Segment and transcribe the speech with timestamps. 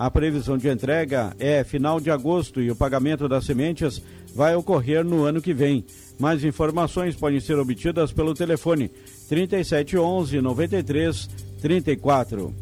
[0.00, 4.02] A previsão de entrega é final de agosto e o pagamento das sementes
[4.34, 5.84] vai ocorrer no ano que vem.
[6.18, 8.88] Mais informações podem ser obtidas pelo telefone
[9.28, 11.28] 3711 93
[11.60, 12.54] 34.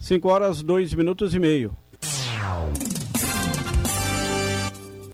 [0.00, 1.76] 5 horas 2 minutos e meio.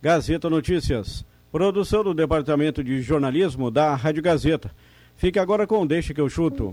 [0.01, 1.27] Gazeta Notícias.
[1.53, 4.71] Produção do Departamento de Jornalismo da Rádio Gazeta.
[5.15, 6.73] Fique agora com Deixa que eu chuto.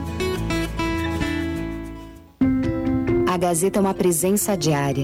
[3.41, 5.03] Gazeta é uma presença diária,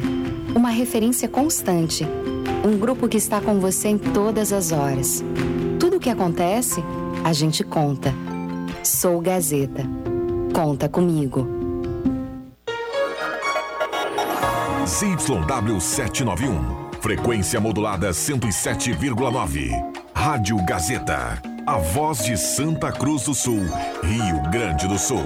[0.55, 2.05] uma referência constante,
[2.63, 5.23] um grupo que está com você em todas as horas.
[5.79, 6.83] Tudo o que acontece,
[7.23, 8.13] a gente conta.
[8.83, 9.83] Sou Gazeta.
[10.53, 11.47] Conta comigo.
[14.85, 16.91] ZYW 791.
[17.01, 19.71] Frequência modulada 107,9.
[20.13, 21.41] Rádio Gazeta.
[21.65, 23.61] A voz de Santa Cruz do Sul,
[24.03, 25.25] Rio Grande do Sul.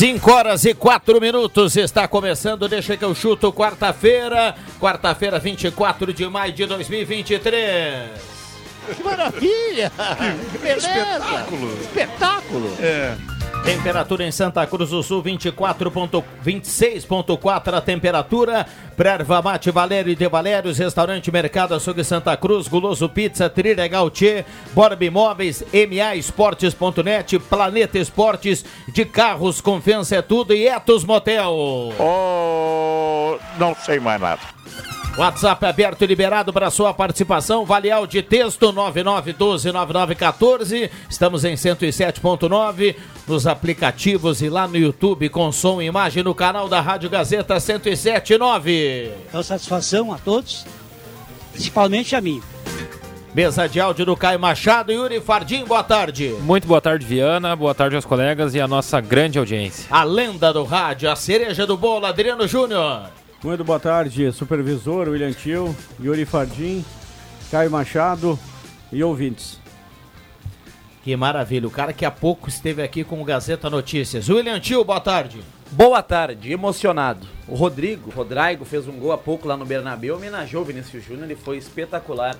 [0.00, 6.26] Cinco horas e quatro minutos está começando, deixa que eu chuto quarta-feira, quarta-feira 24 de
[6.26, 8.10] maio de 2023.
[8.96, 9.92] Que maravilha!
[10.52, 10.88] Que beleza!
[10.88, 11.80] Espetáculo.
[11.82, 12.76] Espetáculo!
[12.80, 13.14] É.
[13.64, 18.66] Temperatura em Santa Cruz do Sul 24.26.4 a temperatura.
[18.96, 24.44] Prerva Mate Valério e de Valérios, Restaurante Mercado Açougue Santa Cruz, Guloso Pizza, Trilha Gautier,
[24.72, 31.52] Borb Imóveis, MA Esportes.net, Planeta Esportes, de carros, confiança é tudo e Etos Motel.
[31.98, 34.40] Oh, não sei mais nada.
[35.16, 37.64] WhatsApp aberto e liberado para sua participação.
[37.64, 40.88] Vale de texto 99129914.
[41.08, 42.94] Estamos em 107.9
[43.26, 47.54] nos aplicativos e lá no YouTube com som e imagem no canal da Rádio Gazeta
[47.54, 49.10] 1079.
[49.28, 50.64] Então, satisfação a todos,
[51.52, 52.40] principalmente a mim.
[53.34, 54.92] Mesa de áudio do Caio Machado.
[54.92, 56.34] Yuri Fardim, boa tarde.
[56.40, 57.54] Muito boa tarde, Viana.
[57.54, 59.86] Boa tarde aos colegas e à nossa grande audiência.
[59.90, 63.19] A lenda do rádio, a cereja do bolo, Adriano Júnior.
[63.42, 66.84] Muito boa tarde, supervisor William Tio, Yuri Fardim,
[67.50, 68.38] Caio Machado
[68.92, 69.58] e ouvintes.
[71.02, 74.28] Que maravilha, o cara que há pouco esteve aqui com o Gazeta Notícias.
[74.28, 75.40] William Tio, boa tarde.
[75.70, 77.26] Boa tarde, emocionado.
[77.48, 81.30] O Rodrigo, Rodrigo fez um gol há pouco lá no Bernabéu, homenageou o Vinícius Júnior
[81.30, 82.36] e foi espetacular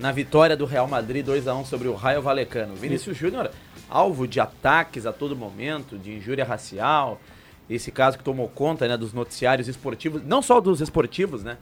[0.00, 2.74] na vitória do Real Madrid 2 a 1 sobre o Raio Valecano.
[2.74, 3.52] Vinícius Júnior,
[3.88, 7.20] alvo de ataques a todo momento, de injúria racial,
[7.70, 11.56] esse caso que tomou conta né, dos noticiários esportivos, não só dos esportivos, né?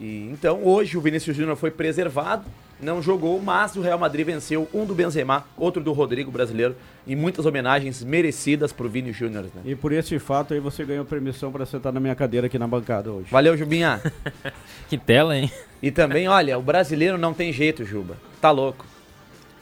[0.00, 2.44] E, então hoje o Vinícius Júnior foi preservado,
[2.80, 7.16] não jogou, mas o Real Madrid venceu um do Benzema, outro do Rodrigo brasileiro e
[7.16, 9.44] muitas homenagens merecidas pro Vini Júnior.
[9.44, 9.62] Né?
[9.64, 12.68] E por esse fato aí você ganhou permissão para sentar na minha cadeira aqui na
[12.68, 13.26] bancada hoje.
[13.30, 14.00] Valeu, Jubinha.
[14.88, 15.50] que tela, hein?
[15.82, 18.16] E também, olha, o brasileiro não tem jeito, Juba.
[18.40, 18.86] Tá louco.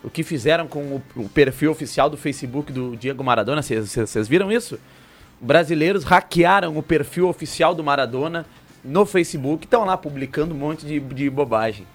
[0.05, 4.53] O que fizeram com o, o perfil oficial do Facebook do Diego Maradona, vocês viram
[4.53, 4.79] isso?
[5.41, 8.47] Brasileiros hackearam o perfil oficial do Maradona
[8.85, 11.87] no Facebook e estão lá publicando um monte de, de bobagem.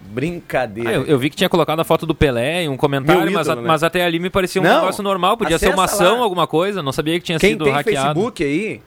[0.00, 0.90] Brincadeira.
[0.90, 3.34] Ah, eu, eu, vi que tinha colocado a foto do Pelé em um comentário, ídolo,
[3.34, 3.62] mas, a, né?
[3.62, 5.36] mas, até ali me parecia um não, negócio normal.
[5.36, 6.22] Podia ser uma ação, lá.
[6.22, 6.82] alguma coisa.
[6.82, 8.06] Não sabia que tinha quem sido tem hackeado.
[8.06, 8.82] Facebook aí,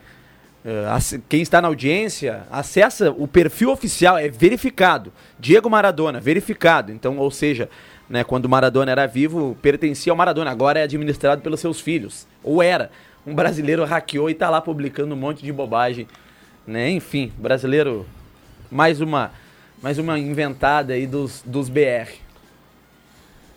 [0.64, 5.12] uh, quem está na audiência, acessa o perfil oficial, é verificado.
[5.38, 6.92] Diego Maradona, verificado.
[6.92, 7.70] Então, ou seja,
[8.10, 10.52] né, quando o Maradona era vivo, pertencia ao Maradona.
[10.52, 12.28] Agora é administrado pelos seus filhos.
[12.42, 12.92] Ou era
[13.26, 16.08] um brasileiro hackeou e tá lá publicando um monte de bobagem,
[16.66, 16.90] né?
[16.90, 18.06] Enfim, brasileiro
[18.72, 19.32] mais uma
[19.82, 22.12] mais uma inventada aí dos, dos BR.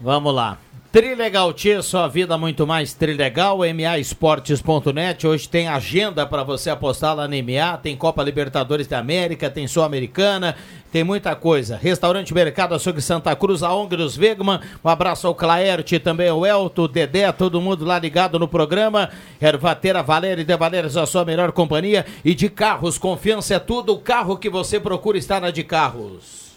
[0.02, 0.58] Vamos lá.
[0.90, 5.26] Trilegal Tia, sua vida muito mais Trilegal, MAEsportes.net.
[5.26, 9.66] Hoje tem agenda para você apostar lá na MA, tem Copa Libertadores da América, tem
[9.66, 10.56] Sul-Americana,
[10.90, 11.78] tem muita coisa.
[11.81, 14.60] Restaurante Mercado Açougue Santa Cruz, a ONG dos Wegman.
[14.84, 19.08] Um abraço ao Claerte, também ao Elto, Dedé, todo mundo lá ligado no programa.
[19.40, 22.05] Ervateira Valéria e De Valérios, a sua melhor companhia.
[22.25, 23.94] E de carros, confiança é tudo.
[23.94, 26.50] O carro que você procura está na de carros.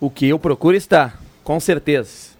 [0.00, 1.14] O que eu procuro está,
[1.44, 2.31] com certeza.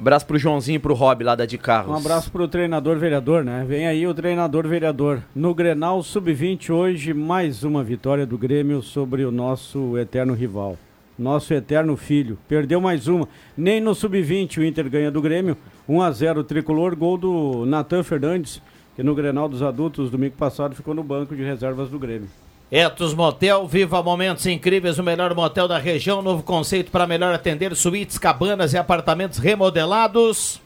[0.00, 1.92] Abraço pro Joãozinho e pro Rob lá da de carros.
[1.92, 3.66] Um abraço pro treinador vereador, né?
[3.68, 5.22] Vem aí o treinador vereador.
[5.34, 10.78] No Grenal Sub-20 hoje, mais uma vitória do Grêmio sobre o nosso eterno rival.
[11.18, 12.38] Nosso eterno filho.
[12.48, 13.28] Perdeu mais uma.
[13.54, 15.54] Nem no Sub-20 o Inter ganha do Grêmio.
[15.86, 18.62] 1 a 0 tricolor, gol do Natan Fernandes,
[18.96, 22.30] que no Grenal dos Adultos domingo passado ficou no banco de reservas do Grêmio.
[22.70, 27.74] Etos Motel, viva momentos incríveis, o melhor motel da região, novo conceito para melhor atender
[27.74, 30.60] suítes, cabanas e apartamentos remodelados.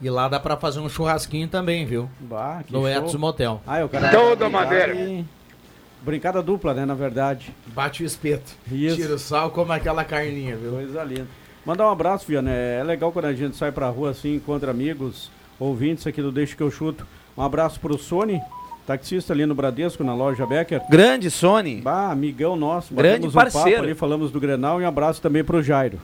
[0.00, 2.08] E lá dá para fazer um churrasquinho também, viu?
[2.20, 2.88] Bah, no show.
[2.88, 3.60] Etos Motel.
[3.66, 4.94] Ah, eu quero Toda madeira.
[4.94, 5.24] E...
[6.00, 7.52] Brincada dupla, né, na verdade.
[7.66, 8.52] Bate o espeto.
[8.70, 8.96] Isso.
[8.96, 10.72] Tira o sal, come aquela carninha, viu?
[10.72, 11.26] Coisa linda.
[11.66, 12.50] Mandar um abraço, Viana.
[12.50, 15.28] É legal quando a gente sai pra rua assim, encontra amigos,
[15.58, 17.06] ouvintes aqui do Deixa que eu chuto.
[17.36, 18.40] Um abraço pro Sony,
[18.86, 20.80] taxista ali no Bradesco, na loja Becker.
[20.90, 21.80] Grande Sony.
[21.80, 22.94] Bah, amigão nosso.
[22.94, 23.68] Grande parceiro.
[23.68, 25.98] Um papo ali, falamos do Grenal e um abraço também pro Jairo.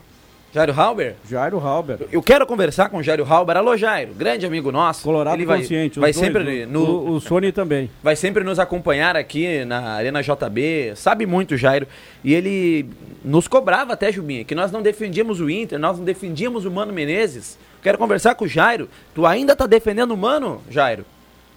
[0.50, 1.14] Jairo Halber?
[1.28, 1.98] Jairo Halber.
[2.10, 3.58] Eu quero conversar com o Jairo Halber.
[3.58, 5.02] Alô, Jairo, grande amigo nosso.
[5.02, 6.00] Colorado Ele vai, consciente.
[6.00, 7.90] vai dois, sempre o, no, o, o Sony também.
[8.02, 11.86] vai sempre nos acompanhar aqui na Arena JB, sabe muito o Jairo,
[12.24, 12.88] e ele
[13.22, 16.94] nos cobrava até, Jubinha, que nós não defendíamos o Inter, nós não defendíamos o Mano
[16.94, 17.58] Menezes.
[17.82, 18.88] Quero conversar com o Jairo.
[19.14, 21.04] Tu ainda tá defendendo o Mano, Jairo?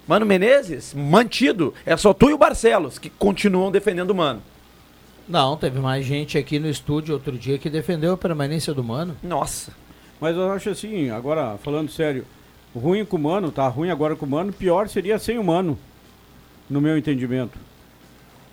[0.06, 1.72] Mano Menezes, mantido.
[1.86, 4.42] É só tu e o Barcelos que continuam defendendo o Mano.
[5.28, 9.16] Não, teve mais gente aqui no estúdio outro dia que defendeu a permanência do Mano.
[9.22, 9.72] Nossa.
[10.20, 12.24] Mas eu acho assim, agora, falando sério,
[12.74, 15.78] ruim com o Mano, tá ruim agora com o Mano, pior seria sem o Mano,
[16.68, 17.58] no meu entendimento.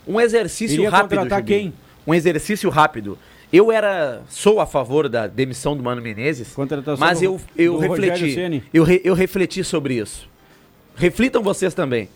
[0.08, 1.60] Um exercício Iria rápido, contratar Jubinho.
[1.60, 1.74] quem?
[2.08, 3.18] Um exercício rápido.
[3.52, 7.78] Eu era, sou a favor da demissão do Mano Menezes, Contratação mas do- eu, eu
[7.80, 10.30] refleti, eu, re- eu refleti sobre isso.
[11.00, 12.10] Reflitam vocês também.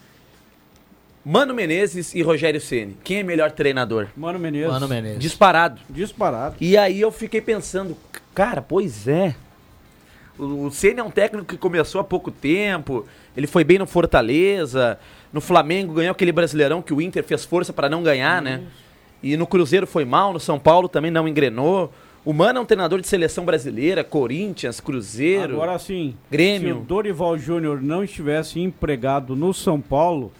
[1.25, 4.07] Mano Menezes e Rogério Ceni, quem é melhor treinador?
[4.15, 4.69] Mano Menezes.
[4.69, 5.19] Mano Menezes.
[5.19, 5.79] Disparado.
[5.89, 6.57] Disparado.
[6.59, 7.95] E aí eu fiquei pensando,
[8.35, 9.33] cara, pois é.
[10.37, 13.07] O, o Ceni é um técnico que começou há pouco tempo,
[13.37, 14.99] ele foi bem no Fortaleza,
[15.31, 18.63] no Flamengo ganhou aquele Brasileirão que o Inter fez força para não ganhar, né?
[19.21, 21.93] E no Cruzeiro foi mal, no São Paulo também não engrenou.
[22.25, 25.55] O Mano é um treinador de seleção brasileira, Corinthians, Cruzeiro.
[25.55, 26.75] Agora sim, Grêmio.
[26.75, 30.31] se o Dorival Júnior não estivesse empregado no São Paulo,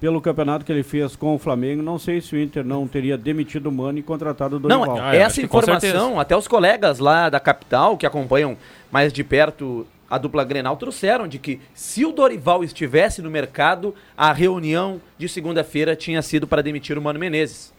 [0.00, 3.18] pelo campeonato que ele fez com o Flamengo, não sei se o Inter não teria
[3.18, 4.96] demitido o Mano e contratado o Não, Dorival.
[4.96, 8.56] Ah, eu acho essa informação, até os colegas lá da capital que acompanham
[8.92, 13.94] mais de perto a dupla Grenal trouxeram de que se o Dorival estivesse no mercado,
[14.16, 17.72] a reunião de segunda-feira tinha sido para demitir o Mano Menezes.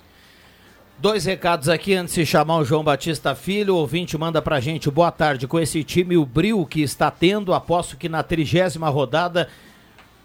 [0.98, 3.76] Dois recados aqui antes de chamar o João Batista Filho.
[3.76, 5.46] O ouvinte manda pra gente boa tarde.
[5.46, 9.50] Com esse time, o Bril que está tendo, aposto que na trigésima rodada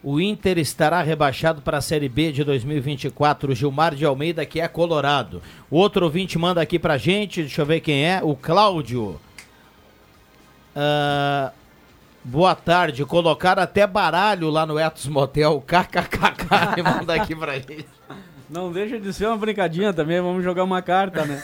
[0.02, 3.50] o Inter estará rebaixado para a Série B de 2024.
[3.50, 5.42] O Gilmar de Almeida, que é colorado.
[5.68, 9.20] O outro ouvinte manda aqui pra gente, deixa eu ver quem é, o Cláudio.
[10.74, 11.52] Ah,
[12.24, 13.04] boa tarde.
[13.04, 15.60] Colocaram até baralho lá no Etos Motel.
[15.66, 16.82] KKKK.
[16.82, 17.86] Manda aqui pra gente.
[18.50, 21.40] Não deixa de ser uma brincadinha também, vamos jogar uma carta, né?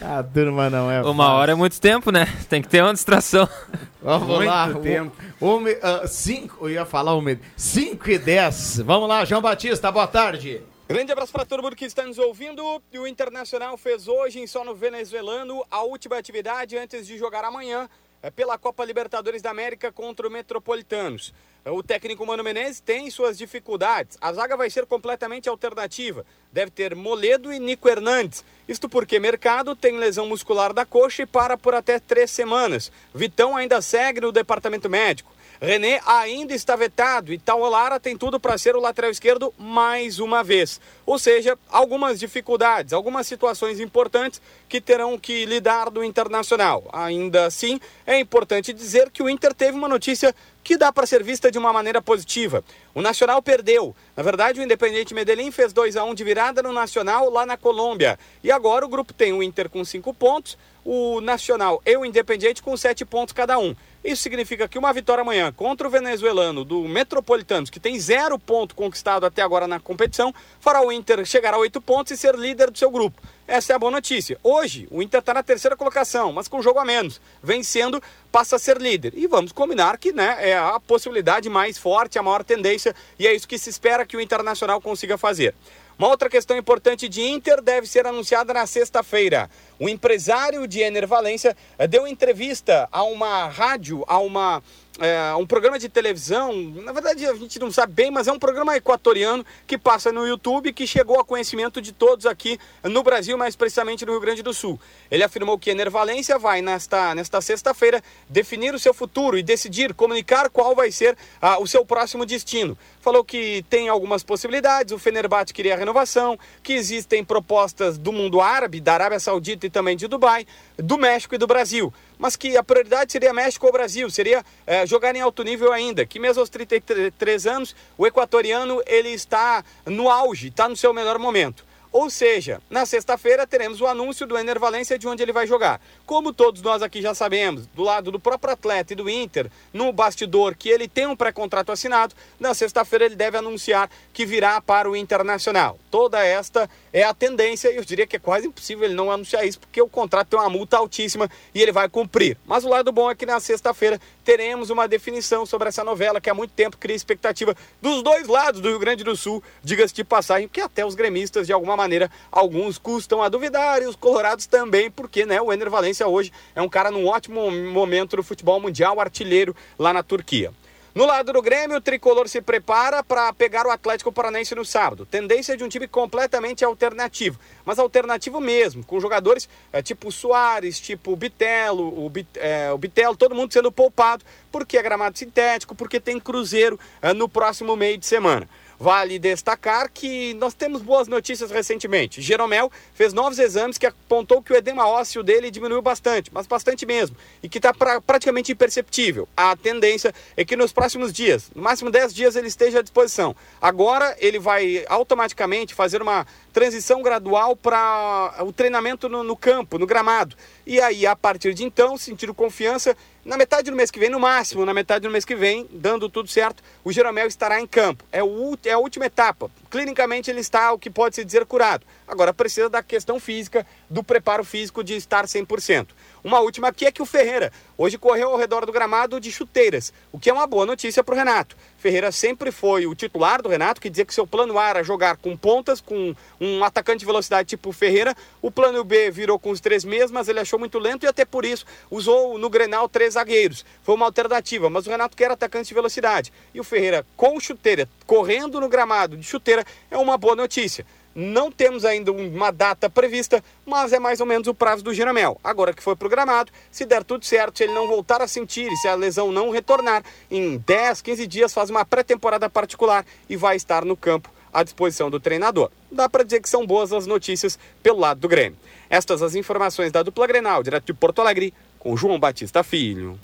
[0.00, 2.26] A turma não é Uma hora é muito tempo, né?
[2.48, 3.48] Tem que ter uma distração.
[4.02, 4.74] Vamos Muito lá.
[4.74, 5.16] tempo.
[5.40, 7.24] Um, um, ah, cinco, eu ia falar um
[7.56, 8.80] 5 e 10.
[8.80, 10.60] Vamos lá, João Batista, boa tarde.
[10.86, 12.82] Grande abraço para todo mundo que está nos ouvindo.
[12.92, 17.88] E o Internacional fez hoje em solo venezuelano a última atividade antes de jogar amanhã
[18.30, 21.34] pela Copa Libertadores da América contra o Metropolitanos.
[21.64, 24.16] Eh, O técnico Mano Menezes tem suas dificuldades.
[24.20, 26.24] A zaga vai ser completamente alternativa.
[26.52, 28.44] Deve ter Moledo e Nico Hernandes.
[28.68, 32.90] Isto porque Mercado tem lesão muscular da coxa e para por até três semanas.
[33.14, 35.33] Vitão ainda segue no departamento médico.
[35.64, 40.44] René ainda está vetado e Taulara tem tudo para ser o lateral esquerdo mais uma
[40.44, 40.78] vez.
[41.06, 46.84] Ou seja, algumas dificuldades, algumas situações importantes que terão que lidar do Internacional.
[46.92, 51.22] Ainda assim, é importante dizer que o Inter teve uma notícia que dá para ser
[51.22, 52.62] vista de uma maneira positiva.
[52.94, 53.96] O Nacional perdeu.
[54.14, 57.56] Na verdade, o Independiente Medellín fez 2 a 1 de virada no Nacional lá na
[57.56, 58.18] Colômbia.
[58.42, 62.62] E agora o grupo tem o Inter com 5 pontos, o Nacional e o Independiente
[62.62, 63.74] com 7 pontos cada um.
[64.04, 68.74] Isso significa que uma vitória amanhã contra o venezuelano do Metropolitanos, que tem zero ponto
[68.74, 72.70] conquistado até agora na competição, fará o Inter chegar a oito pontos e ser líder
[72.70, 73.22] do seu grupo.
[73.48, 74.38] Essa é a boa notícia.
[74.42, 77.18] Hoje, o Inter está na terceira colocação, mas com jogo a menos.
[77.42, 79.14] Vencendo, passa a ser líder.
[79.16, 83.34] E vamos combinar que né, é a possibilidade mais forte, a maior tendência, e é
[83.34, 85.54] isso que se espera que o Internacional consiga fazer.
[85.96, 89.48] Uma outra questão importante de Inter deve ser anunciada na sexta-feira.
[89.78, 94.62] O empresário de Ener Valência eh, deu entrevista a uma rádio, a uma
[95.00, 96.52] é, um programa de televisão,
[96.84, 100.24] na verdade a gente não sabe bem, mas é um programa equatoriano que passa no
[100.24, 104.40] YouTube que chegou a conhecimento de todos aqui no Brasil, mais precisamente no Rio Grande
[104.40, 104.78] do Sul.
[105.10, 109.94] Ele afirmou que Ener Valência vai nesta, nesta sexta-feira definir o seu futuro e decidir,
[109.94, 112.78] comunicar qual vai ser ah, o seu próximo destino.
[113.00, 118.40] Falou que tem algumas possibilidades, o Fenerbahçe queria a renovação, que existem propostas do mundo
[118.40, 122.56] árabe, da Arábia Saudita e também de Dubai, do México e do Brasil mas que
[122.56, 126.40] a prioridade seria México ou Brasil, seria é, jogar em alto nível ainda, que mesmo
[126.40, 131.64] aos 33 anos, o equatoriano ele está no auge, está no seu melhor momento.
[131.94, 135.80] Ou seja, na sexta-feira teremos o anúncio do Ener Valência de onde ele vai jogar.
[136.04, 139.92] Como todos nós aqui já sabemos, do lado do próprio atleta e do Inter, no
[139.92, 144.90] bastidor que ele tem um pré-contrato assinado, na sexta-feira ele deve anunciar que virá para
[144.90, 145.78] o Internacional.
[145.88, 149.44] Toda esta é a tendência e eu diria que é quase impossível ele não anunciar
[149.44, 152.38] isso, porque o contrato tem uma multa altíssima e ele vai cumprir.
[152.46, 156.30] Mas o lado bom é que na sexta-feira teremos uma definição sobre essa novela que
[156.30, 160.04] há muito tempo cria expectativa dos dois lados do Rio Grande do Sul, diga-se de
[160.04, 164.46] passagem, que até os gremistas de alguma maneira, alguns custam a duvidar e os colorados
[164.46, 168.60] também, porque né, o Ener Valência hoje é um cara num ótimo momento do futebol
[168.60, 170.52] mundial, artilheiro lá na Turquia.
[170.94, 175.04] No lado do Grêmio, o tricolor se prepara para pegar o Atlético Paranaense no sábado.
[175.04, 181.16] Tendência de um time completamente alternativo, mas alternativo mesmo, com jogadores é, tipo Soares, tipo
[181.16, 186.20] Bitelo, o, Bit, é, o todo mundo sendo poupado, porque é gramado sintético, porque tem
[186.20, 188.48] Cruzeiro é, no próximo meio de semana.
[188.78, 192.20] Vale destacar que nós temos boas notícias recentemente.
[192.20, 196.84] Jeromel fez novos exames que apontou que o edema ósseo dele diminuiu bastante, mas bastante
[196.84, 199.28] mesmo, e que está pra, praticamente imperceptível.
[199.36, 203.34] A tendência é que nos próximos dias, no máximo 10 dias, ele esteja à disposição.
[203.60, 209.86] Agora ele vai automaticamente fazer uma transição gradual para o treinamento no, no, campo, no
[209.86, 210.36] gramado.
[210.64, 214.20] E aí, a partir de então, sentir confiança, na metade do mês que vem, no
[214.20, 218.04] máximo, na metade do mês que vem, dando tudo certo, o Jeromel estará em campo.
[218.12, 219.50] É, o, é a última etapa.
[219.68, 221.84] Clinicamente, ele está, o que pode se dizer, curado.
[222.06, 225.88] Agora, precisa da questão física, do preparo físico de estar 100%.
[226.24, 229.92] Uma última aqui é que o Ferreira hoje correu ao redor do gramado de chuteiras,
[230.10, 231.54] o que é uma boa notícia para o Renato.
[231.76, 235.18] Ferreira sempre foi o titular do Renato, que dizia que seu plano A era jogar
[235.18, 238.16] com pontas, com um atacante de velocidade tipo Ferreira.
[238.40, 241.44] O plano B virou com os três mesmas, ele achou muito lento e até por
[241.44, 243.62] isso usou no Grenal três zagueiros.
[243.82, 246.32] Foi uma alternativa, mas o Renato quer atacante de velocidade.
[246.54, 250.86] E o Ferreira com chuteira, correndo no gramado de chuteira, é uma boa notícia.
[251.14, 255.38] Não temos ainda uma data prevista, mas é mais ou menos o prazo do Giramel.
[255.44, 258.76] Agora que foi programado, se der tudo certo, se ele não voltar a sentir e
[258.76, 263.54] se a lesão não retornar, em 10, 15 dias faz uma pré-temporada particular e vai
[263.56, 265.70] estar no campo à disposição do treinador.
[265.90, 268.58] Dá para dizer que são boas as notícias pelo lado do Grêmio.
[268.90, 273.18] Estas as informações da dupla Grenal, direto de Porto Alegre, com João Batista Filho.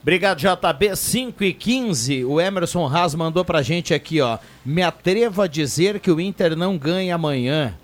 [0.00, 0.96] Obrigado, JB.
[0.96, 2.24] 5 e 15.
[2.24, 4.38] O Emerson Haas mandou pra gente aqui, ó.
[4.64, 7.74] Me atrevo a dizer que o Inter não ganha amanhã.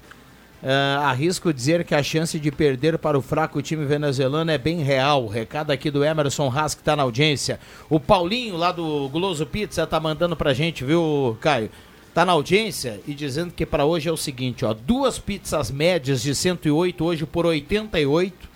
[0.62, 4.78] Uh, arrisco dizer que a chance de perder para o fraco time venezuelano é bem
[4.78, 5.26] real.
[5.26, 7.60] Recado aqui do Emerson Haas, que tá na audiência.
[7.90, 11.68] O Paulinho, lá do Guloso Pizza, tá mandando pra gente, viu, Caio?
[12.14, 14.72] Tá na audiência e dizendo que para hoje é o seguinte, ó.
[14.72, 18.53] Duas pizzas médias de 108 hoje por 88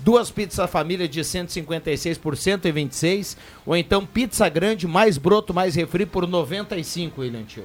[0.00, 3.36] duas pizzas família de 156 por 126,
[3.66, 7.64] ou então pizza grande mais broto mais refri por 95, William Tio.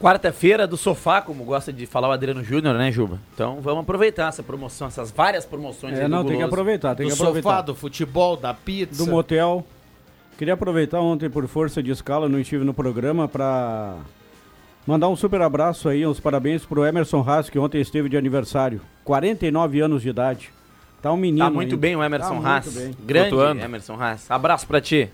[0.00, 3.20] Quarta-feira do sofá, como gosta de falar o Adriano Júnior, né, Juba?
[3.32, 5.98] Então vamos aproveitar essa promoção, essas várias promoções.
[5.98, 7.48] É, não, tem que aproveitar, tem do que aproveitar.
[7.48, 9.04] sofá, do futebol, da pizza.
[9.04, 9.64] Do motel.
[10.36, 13.94] Queria aproveitar ontem, por força de escala, não estive no programa, para
[14.84, 18.80] mandar um super abraço aí, uns parabéns pro Emerson Haas, que ontem esteve de aniversário.
[19.04, 20.50] 49 anos de idade.
[21.04, 21.44] Tá um menino.
[21.44, 22.74] Tá muito bem o Emerson tá Haas.
[23.04, 23.60] Grande Flutuando.
[23.60, 24.30] Emerson Haas.
[24.30, 25.10] Abraço pra ti.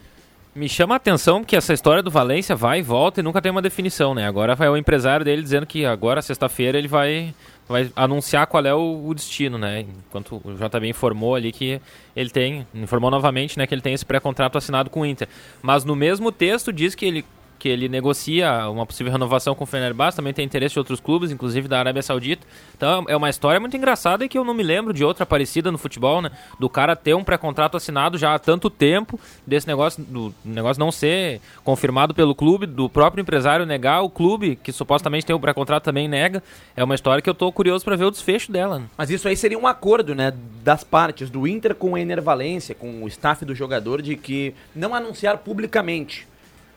[0.54, 3.50] Me chama a atenção que essa história do Valência vai e volta e nunca tem
[3.50, 4.25] uma definição, né?
[4.25, 7.35] Agora vai o empresário dele dizendo que agora, sexta-feira, ele vai
[7.68, 9.80] vai anunciar qual é o, o, destino, né?
[9.80, 11.80] Enquanto o JB informou ali que
[12.14, 15.28] ele tem, informou novamente, né, que ele tem esse pré-contrato assinado com o Inter.
[15.61, 17.25] Mas no mesmo texto diz que ele
[17.61, 21.31] que ele negocia uma possível renovação com o Fenerbahçe, também tem interesse de outros clubes,
[21.31, 22.45] inclusive da Arábia Saudita.
[22.75, 25.71] Então é uma história muito engraçada e que eu não me lembro de outra parecida
[25.71, 26.31] no futebol, né?
[26.59, 30.90] Do cara ter um pré-contrato assinado já há tanto tempo, desse negócio, do negócio não
[30.90, 35.85] ser confirmado pelo clube, do próprio empresário negar, o clube, que supostamente tem o pré-contrato,
[35.85, 36.43] também nega.
[36.75, 38.79] É uma história que eu tô curioso para ver o desfecho dela.
[38.79, 38.87] Né?
[38.97, 40.33] Mas isso aí seria um acordo, né?
[40.64, 44.55] Das partes, do Inter com o Ener Valência, com o staff do jogador, de que
[44.75, 46.29] não anunciar publicamente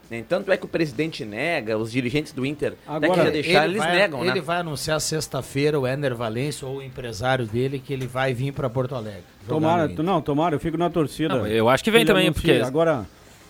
[0.09, 0.23] né?
[0.27, 3.95] Tanto é que o presidente nega, os dirigentes do Inter, Agora, deixar, ele eles vai,
[3.95, 4.33] negam, ele né?
[4.33, 8.51] Ele vai anunciar sexta-feira o Ener Valência ou o empresário dele que ele vai vir
[8.51, 9.23] para Porto Alegre.
[9.47, 11.35] Tomara, não, tomara, eu fico na torcida.
[11.35, 12.53] Não, eu acho que vem ele também, anuncia.
[12.53, 12.65] porque...
[12.65, 13.05] Agora,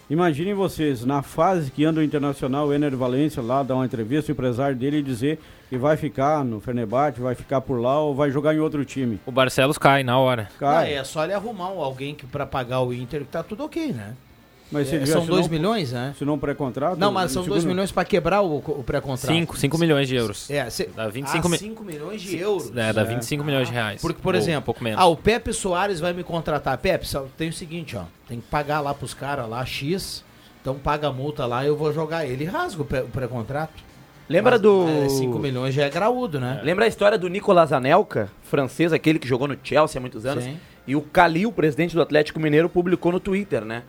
[0.10, 4.32] imaginem vocês, na fase que anda o Internacional, o Ener Valência lá dar uma entrevista,
[4.32, 8.30] o empresário dele dizer que vai ficar no Fenerbahçe, vai ficar por lá ou vai
[8.30, 9.20] jogar em outro time.
[9.26, 10.48] O Barcelos cai na hora.
[10.60, 10.94] Cai.
[10.94, 13.92] Não, é só ele arrumar alguém que para pagar o Inter que tá tudo ok,
[13.92, 14.14] né?
[14.72, 16.16] Mas é, são 2 milhões, né?
[16.18, 16.98] Se não pré-contrato?
[16.98, 19.34] Não, mas são 2 milhões para quebrar o, o pré-contrato.
[19.34, 20.50] 5, 5 milhões de euros.
[20.50, 22.76] É, se, dá 25 ah, 5 milhões de euros.
[22.76, 23.46] É, dá 25 é.
[23.46, 24.02] milhões de reais.
[24.02, 25.00] Porque, por Ou, exemplo, um pouco menos.
[25.00, 26.78] ah, o Pepe Soares vai me contratar.
[26.78, 30.24] Pepe, só tem o seguinte, ó, tem que pagar lá pros caras lá X,
[30.62, 32.46] então paga a multa lá, eu vou jogar ele.
[32.46, 33.94] Rasga o pré-contrato.
[34.28, 35.10] Lembra Mas, do.
[35.10, 36.60] 5 é, milhões já é graúdo, né?
[36.62, 36.66] É.
[36.66, 40.44] Lembra a história do Nicolas Anelka, francês, aquele que jogou no Chelsea há muitos anos?
[40.44, 40.58] Sim.
[40.88, 43.84] E o Calil, presidente do Atlético Mineiro, publicou no Twitter, né?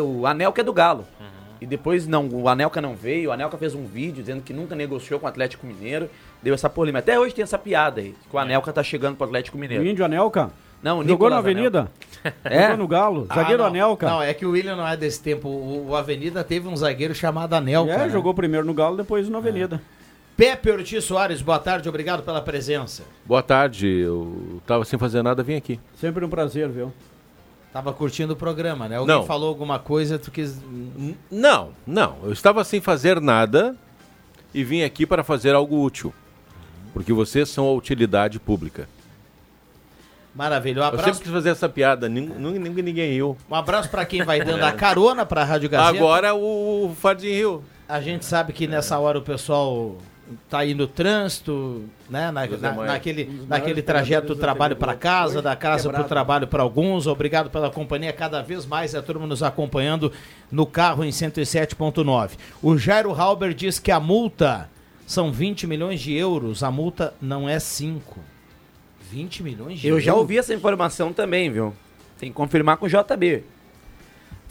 [0.00, 1.06] O Anelka é do Galo.
[1.20, 1.26] Uhum.
[1.60, 4.74] E depois não, o Anelka não veio, o Anelka fez um vídeo dizendo que nunca
[4.74, 6.10] negociou com o Atlético Mineiro,
[6.42, 6.98] deu essa polêmica.
[6.98, 8.42] Até hoje tem essa piada aí, que o é.
[8.42, 9.82] Anelka tá chegando pro Atlético Mineiro.
[9.82, 10.50] O índio Anelka?
[10.82, 11.90] Não, o Jogou na Avenida?
[12.44, 12.62] É?
[12.62, 13.26] Jogou no Galo?
[13.30, 13.70] Ah, zagueiro não.
[13.70, 14.06] Anelka?
[14.06, 15.48] Não, é que o William não é desse tempo.
[15.48, 17.92] O, o Avenida teve um zagueiro chamado Anelka.
[17.92, 18.10] É, né?
[18.10, 19.80] jogou primeiro no Galo, depois na Avenida.
[20.00, 20.04] É.
[20.36, 23.04] Pepe Ortiz Soares, boa tarde, obrigado pela presença.
[23.24, 25.78] Boa tarde, eu tava sem fazer nada, vim aqui.
[25.94, 26.92] Sempre um prazer, viu?
[27.74, 28.98] Tava curtindo o programa, né?
[28.98, 29.26] Alguém não.
[29.26, 30.60] falou alguma coisa, tu quis.
[31.28, 32.18] Não, não.
[32.22, 33.74] Eu estava sem fazer nada
[34.54, 36.14] e vim aqui para fazer algo útil.
[36.92, 38.88] Porque vocês são a utilidade pública.
[40.32, 40.82] Maravilha.
[40.82, 41.08] Um abraço.
[41.08, 43.36] Eu sempre quis fazer essa piada, ninguém, ninguém, ninguém riu.
[43.50, 45.98] Um abraço para quem vai dando a carona para a Rádio Gazeta.
[45.98, 47.64] Agora o Fardinho riu.
[47.88, 49.98] A gente sabe que nessa hora o pessoal
[50.48, 52.30] tá aí no trânsito, né?
[52.30, 56.62] Na, na, naquele, naquele trajeto do trabalho para casa, da casa para o trabalho para
[56.62, 57.06] alguns.
[57.06, 58.12] Obrigado pela companhia.
[58.12, 60.12] Cada vez mais a turma nos acompanhando
[60.50, 62.32] no carro em 107.9.
[62.62, 64.68] O Jairo Halber diz que a multa
[65.06, 66.62] são 20 milhões de euros.
[66.62, 68.18] A multa não é 5.
[69.10, 70.04] 20 milhões de Eu euros.
[70.04, 71.74] já ouvi essa informação também, viu?
[72.18, 73.44] Tem que confirmar com o JB.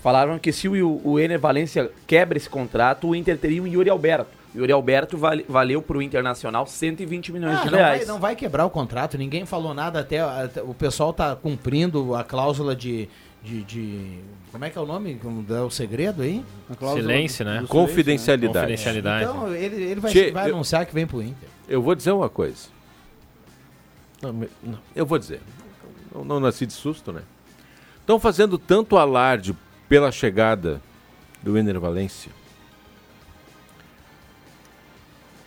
[0.04, 3.90] Falaram que se o, o Ener Valência quebra esse contrato, o Inter teria o Yuri
[3.90, 4.43] Alberto.
[4.56, 8.00] Yuri Alberto vale, valeu para o Internacional 120 milhões ah, de não reais.
[8.00, 12.14] Vai, não vai quebrar o contrato, ninguém falou nada até, até o pessoal está cumprindo
[12.14, 13.10] a cláusula de,
[13.44, 14.20] de, de,
[14.52, 15.20] Como é que é o nome?
[15.50, 16.46] É o segredo aí?
[16.94, 17.66] Silêncio, né?
[17.68, 18.60] Confidencialidade.
[18.60, 19.24] Confidencialidade.
[19.24, 21.50] Então, ele, ele vai, che, vai anunciar que vem pro Inter.
[21.68, 22.68] Eu vou dizer uma coisa.
[24.22, 25.42] Não, não, eu vou dizer.
[26.14, 27.24] Não, não nasci de susto, né?
[28.00, 29.56] Estão fazendo tanto alarde
[29.90, 30.80] pela chegada
[31.42, 32.32] do Ener Valência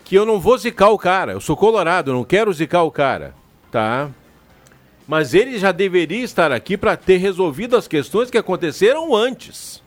[0.06, 1.32] que eu não vou zicar o cara.
[1.32, 3.34] Eu sou colorado, eu não quero zicar o cara,
[3.72, 4.08] tá?
[5.06, 9.82] Mas ele já deveria estar aqui para ter resolvido as questões que aconteceram antes.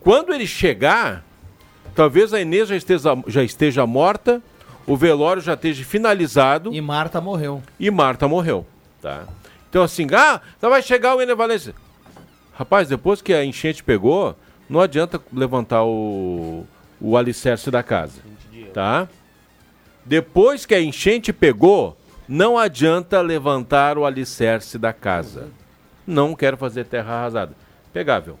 [0.00, 1.24] Quando ele chegar,
[1.94, 4.42] talvez a Inês já esteja, já esteja morta,
[4.86, 6.72] o velório já esteja finalizado.
[6.74, 7.62] E Marta morreu.
[7.80, 8.66] E Marta morreu,
[9.00, 9.24] tá?
[9.70, 11.74] Então assim, ah, então vai chegar o Ener Valência.
[12.52, 14.36] Rapaz, depois que a enchente pegou,
[14.68, 16.66] não adianta levantar o,
[17.00, 18.20] o alicerce da casa
[18.76, 19.08] tá?
[20.04, 21.96] Depois que a enchente pegou,
[22.28, 25.48] não adianta levantar o alicerce da casa.
[26.06, 27.56] Não quero fazer terra arrasada.
[27.90, 28.38] Pegável.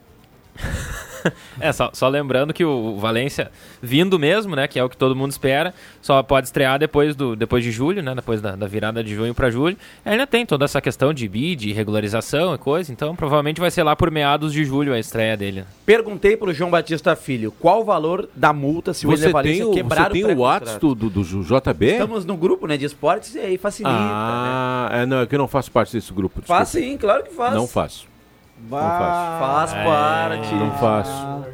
[1.60, 5.14] é, só, só, lembrando que o Valência, vindo mesmo, né, que é o que todo
[5.14, 9.02] mundo espera, só pode estrear depois, do, depois de julho, né, depois da, da virada
[9.02, 9.76] de junho para julho.
[10.04, 13.94] Ainda tem toda essa questão de bid, regularização e coisa, então provavelmente vai ser lá
[13.94, 15.64] por meados de julho a estreia dele.
[15.84, 20.10] Perguntei pro João Batista Filho, qual o valor da multa se você o Valência quebrar
[20.10, 21.86] você o Você tem o WhatsApp do, do, do, JB?
[21.86, 23.94] Estamos no grupo, né, de esportes e aí facilita.
[23.94, 25.02] Ah, né?
[25.02, 26.42] é, não, é que eu não faço parte desse grupo.
[26.42, 27.54] Faz sim, claro que faz.
[27.54, 28.15] Não faço.
[28.62, 29.40] Não faço.
[29.40, 29.84] Faz é.
[29.84, 30.54] parte.
[30.54, 31.46] Não faço.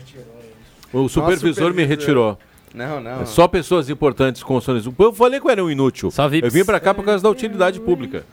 [0.92, 2.38] O supervisor, me retirou.
[2.74, 3.22] Não, não.
[3.22, 4.94] É só pessoas importantes com sonismo.
[4.98, 6.10] Eu falei que eu era um inútil.
[6.10, 8.24] Só Eu vim pra cá por causa da utilidade pública.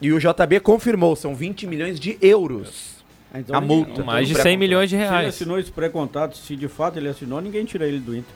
[0.00, 2.96] E o JB confirmou, são 20 milhões de euros.
[3.34, 4.04] Então a multa.
[4.04, 5.10] Mais de 100 milhões de reais.
[5.10, 8.34] Se ele assinou esse pré-contato, se de fato ele assinou, ninguém tira ele do Inter.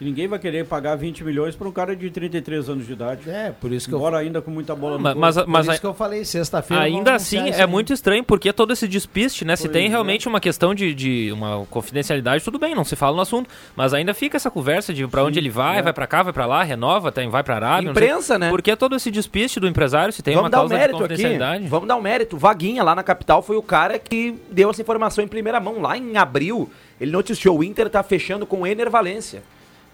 [0.00, 3.28] E ninguém vai querer pagar 20 milhões para um cara de 33 anos de idade.
[3.28, 5.20] É, por isso que Embora ainda com muita bola no Mas, corpo.
[5.20, 6.82] mas, mas Por isso que eu falei, sexta-feira.
[6.82, 7.66] Ainda assim, é aí.
[7.66, 9.56] muito estranho, porque todo esse despiste, né?
[9.56, 9.88] Se Pois tem é.
[9.90, 13.50] realmente uma questão de, de uma confidencialidade, tudo bem, não se fala no assunto.
[13.76, 15.82] Mas ainda fica essa conversa de pra onde ele vai, é.
[15.82, 17.82] vai pra cá, vai pra lá, renova, tem, vai pra Arábia.
[17.82, 17.90] sei.
[17.90, 18.48] Imprensa, né?
[18.48, 20.80] Por que todo esse despiste do empresário se tem Vamos uma dar um causa de
[20.80, 21.08] mérito aqui.
[21.08, 21.66] confidencialidade?
[21.68, 22.38] Vamos dar um mérito.
[22.38, 25.80] Vaguinha, lá na capital, foi o cara que deu essa informação em primeira mão.
[25.82, 29.42] Lá em abril, ele noticiou o Inter tá fechando com o Ener Valência.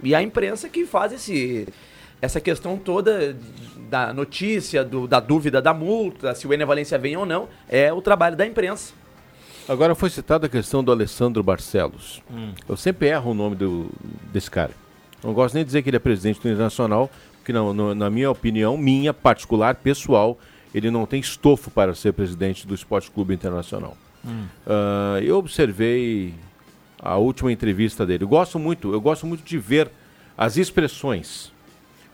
[0.02, 1.66] E a imprensa que faz esse,
[2.20, 3.36] essa questão toda
[3.88, 7.92] da notícia, do- da dúvida da multa, se o Ener Valência vem ou não, é
[7.92, 8.92] o trabalho da imprensa.
[9.68, 12.22] Agora foi citada a questão do Alessandro Barcelos.
[12.68, 13.90] Eu sempre erro o nome do,
[14.32, 14.70] desse cara.
[15.24, 18.08] Não gosto nem de dizer que ele é presidente do Internacional, porque não, no- na
[18.10, 20.38] minha opinião, minha particular, pessoal,
[20.74, 23.96] ele não tem estofo para ser presidente do Esporte Clube Internacional.
[24.66, 26.34] Ah, eu observei
[27.06, 28.24] a última entrevista dele.
[28.24, 29.90] Eu gosto muito, eu gosto muito de ver
[30.36, 31.52] as expressões.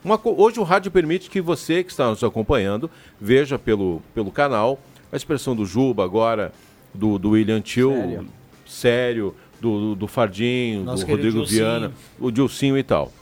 [0.05, 4.81] Uma hoje o rádio permite que você que está nos acompanhando veja pelo, pelo canal
[5.13, 6.53] a expressão do Juba agora,
[6.93, 8.27] do, do William Tio, Sério.
[8.67, 11.59] sério, do, do, do Fardinho, Nosso do Rodrigo Dilcinho.
[11.61, 13.13] Viana, o Dilcinho e tal.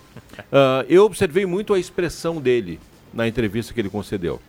[0.53, 2.81] Ah, eu observei muito a expressão dele
[3.13, 4.41] na entrevista que ele concedeu.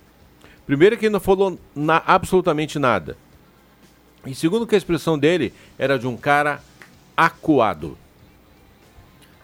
[0.66, 3.18] Primeiro que ele não falou na- absolutamente nada.
[4.26, 6.62] E segundo que a expressão dele era de um cara
[7.26, 7.98] acuado.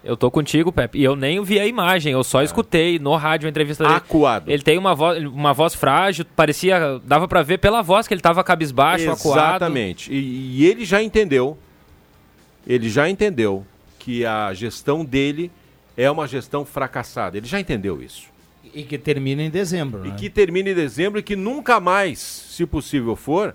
[0.03, 0.99] Eu tô contigo, Pepe.
[0.99, 3.97] E eu nem vi a imagem, eu só escutei no rádio a entrevista dele.
[3.97, 4.49] Acuado.
[4.49, 6.99] Ele tem uma voz, uma voz frágil, parecia.
[7.03, 9.37] dava pra ver pela voz que ele tava cabisbaixo, acuado.
[9.37, 10.13] Exatamente.
[10.13, 11.57] E, e ele já entendeu,
[12.65, 13.65] ele já entendeu
[13.99, 15.51] que a gestão dele
[15.97, 17.37] é uma gestão fracassada.
[17.37, 18.27] Ele já entendeu isso.
[18.73, 20.05] E que termina em dezembro.
[20.05, 20.15] E né?
[20.15, 23.53] que termine em dezembro e que nunca mais, se possível for,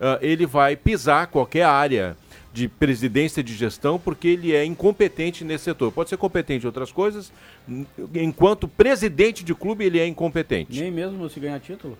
[0.00, 2.16] ah, ele vai pisar qualquer área
[2.52, 5.90] de presidência de gestão porque ele é incompetente nesse setor.
[5.90, 7.32] Pode ser competente em outras coisas,
[8.14, 10.78] enquanto presidente de clube ele é incompetente.
[10.80, 11.96] Nem mesmo se ganhar título.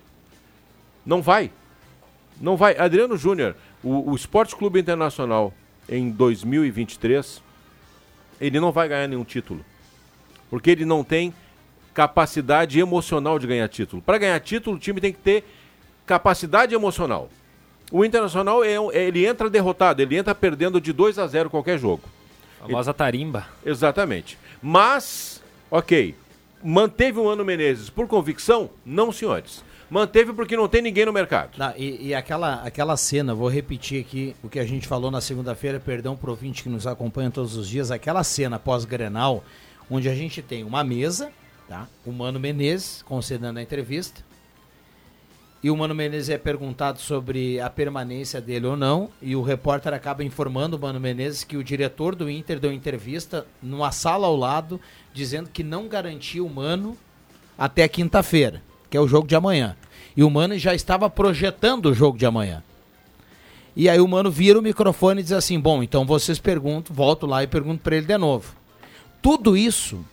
[1.05, 1.51] Não vai.
[2.41, 2.77] Não vai.
[2.77, 5.55] Adriano Júnior, o, o Esporte Clube Internacional
[5.89, 7.43] em 2023,
[8.41, 9.65] ele não vai ganhar nenhum título.
[10.51, 11.33] Porque ele não tem
[11.95, 14.03] capacidade emocional de ganhar título.
[14.03, 15.45] Para ganhar título, o time tem que ter
[16.07, 17.31] capacidade emocional.
[17.93, 21.79] O Internacional, é, um- ele entra derrotado, ele entra perdendo de 2 a 0 qualquer
[21.79, 22.03] jogo.
[22.61, 23.47] A famosa tarimba.
[23.65, 24.39] Exatamente.
[24.63, 26.15] Mas, ok,
[26.65, 28.71] manteve o Mano Menezes por convicção?
[28.87, 29.63] Não, senhores.
[29.91, 31.51] Manteve porque não tem ninguém no mercado.
[31.59, 35.21] Não, e e aquela, aquela cena, vou repetir aqui o que a gente falou na
[35.21, 39.45] segunda-feira, perdão pro ouvinte que nos acompanha todos os dias, aquela cena pós-Grenal,
[39.91, 41.31] onde a gente tem uma mesa,
[41.69, 41.87] tá?
[42.07, 44.25] O Mano Menezes concedendo a entrevista,
[45.63, 49.95] e o Mano Menezes é perguntado sobre a permanência dele ou não, e o repórter
[49.95, 54.35] acaba informando o Mano Menezes que o diretor do Inter deu entrevista numa sala ao
[54.35, 54.81] lado,
[55.15, 56.97] dizendo que não garantia o Mano
[57.57, 59.77] até quinta-feira, que é o jogo de amanhã.
[60.17, 62.61] E o Mano já estava projetando o jogo de amanhã.
[63.77, 67.25] E aí o Mano vira o microfone e diz assim: Bom, então vocês perguntam, volto
[67.25, 68.55] lá e pergunto para ele de novo.
[69.23, 70.05] Tudo isso,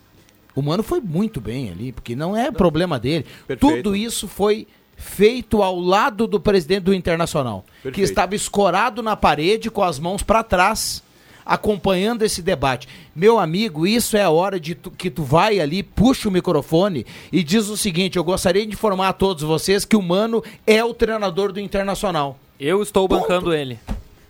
[0.55, 3.25] o Mano foi muito bem ali, porque não é problema dele.
[3.47, 3.59] Perfeito.
[3.59, 4.67] Tudo isso foi
[5.01, 8.09] feito ao lado do presidente do Internacional, que Perfeito.
[8.09, 11.01] estava escorado na parede com as mãos para trás,
[11.45, 12.87] acompanhando esse debate.
[13.15, 17.05] Meu amigo, isso é a hora de tu- que tu vai ali, puxa o microfone
[17.31, 20.83] e diz o seguinte: eu gostaria de informar a todos vocês que o Mano é
[20.83, 22.37] o treinador do Internacional.
[22.59, 23.79] Eu estou bancando ele.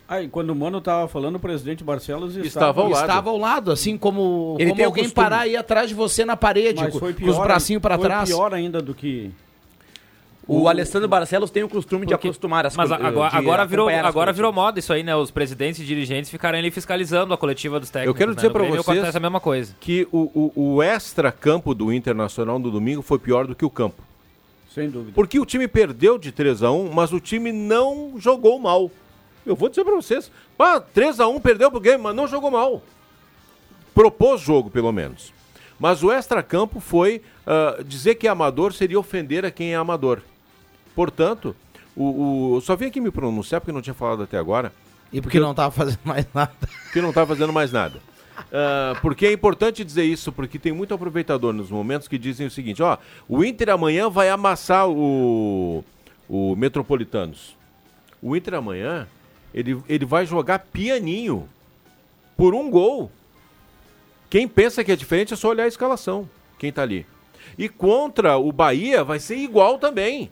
[0.08, 3.01] Aí, quando o Mano tava falando, o presidente Barcelos estava, Estava ao lado.
[3.01, 5.23] Estava ao lado, assim como, Ele como alguém costume.
[5.23, 8.29] parar aí atrás de você na parede, Mas com, os bracinhos para foi trás.
[8.29, 9.29] pior ainda do que...
[10.49, 13.65] O, Alessandro Barcelos tem o costume de Porque- acostumar as Mas co- agora, de agora,
[13.65, 15.15] virou, agora virou moda isso aí, né?
[15.15, 18.15] Os presidentes e dirigentes ficarem ali fiscalizando a coletiva dos técnicos.
[18.15, 18.35] Eu quero né?
[18.35, 19.75] dizer No para vocês mesma coisa.
[19.79, 24.01] que o, o, o extra-campo do Internacional no domingo foi pior do que o campo.
[24.73, 25.12] Sem dúvida.
[25.13, 28.89] Porque o time perdeu de 3 a 1 mas o time não jogou mal.
[29.45, 30.31] Eu vou dizer pra vocês.
[30.57, 32.81] Ah, 3 a 1 perdeu pro game, mas não jogou mal.
[33.93, 35.33] Propôs jogo, pelo menos.
[35.79, 40.21] Mas o extra-campo foi ah, dizer que é amador seria ofender a quem é amador.
[40.95, 41.56] Portanto,
[41.95, 44.71] o, o- só vim aqui me pronunciar porque não tinha falado até agora.
[45.12, 46.52] E porque não estava fazendo mais nada.
[46.84, 47.99] Porque não está fazendo mais nada.
[48.54, 52.52] Ah, porque é importante dizer isso, porque tem muito aproveitador nos momentos que dizem o
[52.52, 52.97] seguinte: ó,
[53.28, 55.84] o Inter amanhã vai amassar o,
[56.30, 57.56] o Metropolitanos.
[58.21, 59.08] O Inter amanhã,
[59.54, 61.47] ele, ele vai jogar pianinho
[62.38, 63.12] por um gol.
[64.30, 67.06] Quem pensa que é diferente é só olhar a escalação, quem tá ali.
[67.58, 70.30] E contra o Bahia vai ser igual também.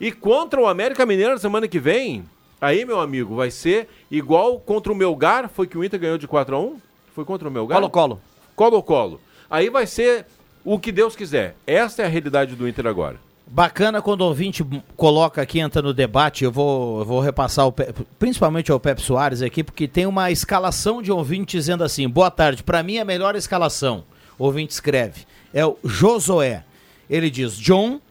[0.00, 2.24] E contra o América Mineiro na semana que vem,
[2.60, 5.48] aí, meu amigo, vai ser igual contra o Melgar.
[5.48, 6.76] Foi que o Inter ganhou de 4 a 1
[7.14, 7.78] Foi contra o Melgar?
[7.78, 8.20] Colo-Colo.
[8.54, 9.20] Colo-Colo.
[9.50, 10.26] Aí vai ser
[10.64, 11.56] o que Deus quiser.
[11.66, 13.16] Essa é a realidade do Inter agora.
[13.50, 14.62] Bacana quando o ouvinte
[14.94, 19.00] coloca aqui, entra no debate, eu vou, eu vou repassar, o Pe- principalmente ao Pepe
[19.00, 23.00] Soares aqui, porque tem uma escalação de ouvinte dizendo assim, boa tarde, para mim é
[23.00, 24.04] a melhor escalação,
[24.38, 26.62] o ouvinte escreve, é o Josué,
[27.08, 28.02] ele diz John,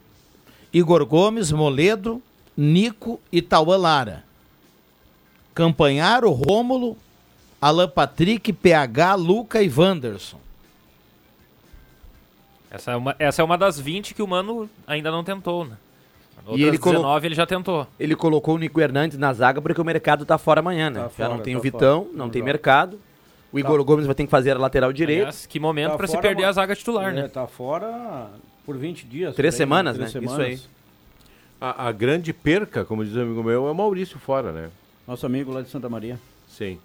[0.77, 2.21] Igor Gomes, Moledo,
[2.55, 4.23] Nico e Tauan Lara,
[5.55, 6.95] Campanharo, Rômulo,
[7.61, 10.37] Alan Patrick, PH, Luca e Wanderson.
[12.69, 15.77] Essa é, uma, essa é uma das 20 que o Mano ainda não tentou, né?
[16.45, 17.87] Outras E ele colo- 19 ele já tentou.
[17.99, 20.99] Ele colocou o Nico Hernandes na zaga porque o mercado tá fora amanhã, né?
[20.99, 22.17] Tá Já fora, não tem tá o Vitão, fora.
[22.17, 22.45] não tem Exato.
[22.45, 22.99] mercado.
[23.51, 23.83] O Igor Tá.
[23.83, 25.19] Gomes vai ter que fazer a lateral direito.
[25.21, 27.27] Aliás, que momento Tá pra se perder a zaga titular, É, né?
[27.27, 28.29] Tá fora
[28.67, 29.33] por 20 dias.
[29.33, 30.19] Três aí, semanas, três né?
[30.19, 30.45] Isso semanas.
[30.45, 30.69] aí.
[31.59, 34.69] A, a grande perca, como diz um amigo meu, é o Maurício fora, né?
[35.07, 36.19] Nosso amigo lá de Santa Maria.
[36.49, 36.77] Sim.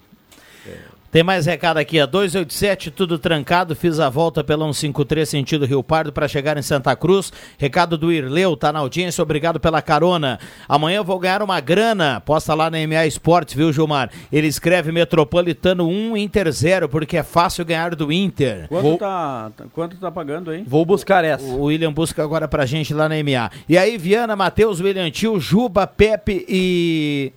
[1.12, 3.77] Tem mais recado aqui, a 287, tudo trancado.
[3.77, 7.31] Fiz a volta pela 153 sentido Rio Pardo para chegar em Santa Cruz.
[7.59, 10.40] Recado do Irleu, tá na audiência, obrigado pela carona.
[10.66, 12.18] Amanhã eu vou ganhar uma grana.
[12.25, 14.09] Posta lá na MA Esportes, viu, Gilmar?
[14.33, 18.66] Ele escreve Metropolitano 1, Inter 0, porque é fácil ganhar do Inter.
[18.68, 20.64] Quanto, Vou- tá, tá- quanto tá pagando aí?
[20.66, 21.44] Vou buscar essa.
[21.44, 23.51] O William busca agora pra gente lá na MA.
[23.68, 27.33] E aí, Viana, Matheus, William Tio, Juba, Pepe e.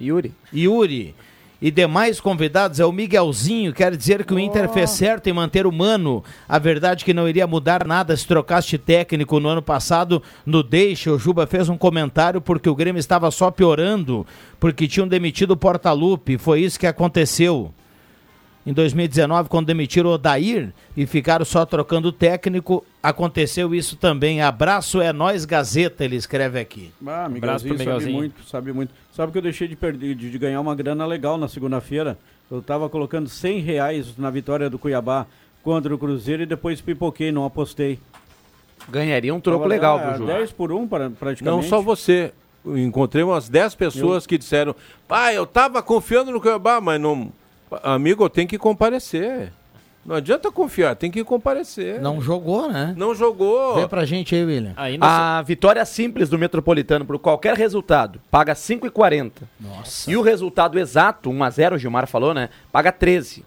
[0.00, 0.32] Yuri.
[0.52, 1.12] Yuri.
[1.62, 3.72] E demais convidados é o Miguelzinho.
[3.72, 6.22] Quer dizer que o Inter fez certo em manter o Mano.
[6.48, 10.22] A verdade é que não iria mudar nada se trocasse técnico no ano passado.
[10.44, 14.26] No Deixa, o Juba fez um comentário porque o Grêmio estava só piorando,
[14.58, 16.38] porque tinham demitido o Portalupe.
[16.38, 17.72] Foi isso que aconteceu
[18.66, 24.40] em 2019, quando demitiram o Odair e ficaram só trocando o técnico, aconteceu isso também.
[24.40, 26.90] Abraço é nós Gazeta, ele escreve aqui.
[27.06, 28.16] Ah, Abraço Miguelzinho sabe Miguelzinho.
[28.16, 28.94] muito, sabe muito.
[29.12, 32.18] Sabe que eu deixei de perder, de, de ganhar uma grana legal na segunda-feira.
[32.50, 35.26] Eu tava colocando 100 reais na vitória do Cuiabá
[35.62, 37.98] contra o Cruzeiro e depois pipoquei, não apostei.
[38.88, 40.26] Ganharia um troco Tava, legal ah, pro Ju.
[40.26, 41.44] 10 por 1 pra- praticamente.
[41.44, 42.32] Não só você.
[42.64, 44.74] Eu encontrei umas 10 pessoas que disseram:
[45.06, 47.30] pai, eu tava confiando no Cuiabá, mas não.
[47.82, 49.52] Amigo, tenho que comparecer.
[50.04, 51.98] Não adianta confiar, tem que comparecer.
[52.00, 52.94] Não jogou, né?
[52.96, 53.76] Não jogou.
[53.76, 54.74] Vê pra gente aí, William.
[55.00, 59.32] A vitória simples do Metropolitano por qualquer resultado paga 5,40.
[59.58, 60.10] Nossa.
[60.10, 62.50] E o resultado exato, 1x0, o Gilmar falou, né?
[62.70, 63.44] Paga 13.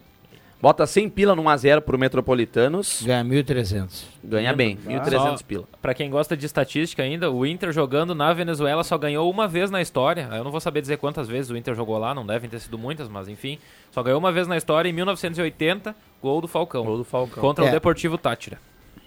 [0.60, 3.04] Bota 100 pila no 1x0 pro Metropolitanos.
[3.06, 4.06] Ganha 1.300.
[4.24, 5.66] Ganha bem, 1.300 Só, pila.
[5.82, 9.70] Pra quem gosta de estatística ainda, o Inter jogando na Venezuela só ganhou uma vez
[9.70, 10.28] na história.
[10.32, 12.78] Eu não vou saber dizer quantas vezes o Inter jogou lá, não devem ter sido
[12.78, 13.60] muitas, mas enfim.
[13.92, 16.84] Só ganhou uma vez na história em 1980, gol do Falcão.
[16.84, 17.40] Gol do Falcão.
[17.42, 17.70] Contra É.
[17.70, 18.58] o Deportivo Tátira.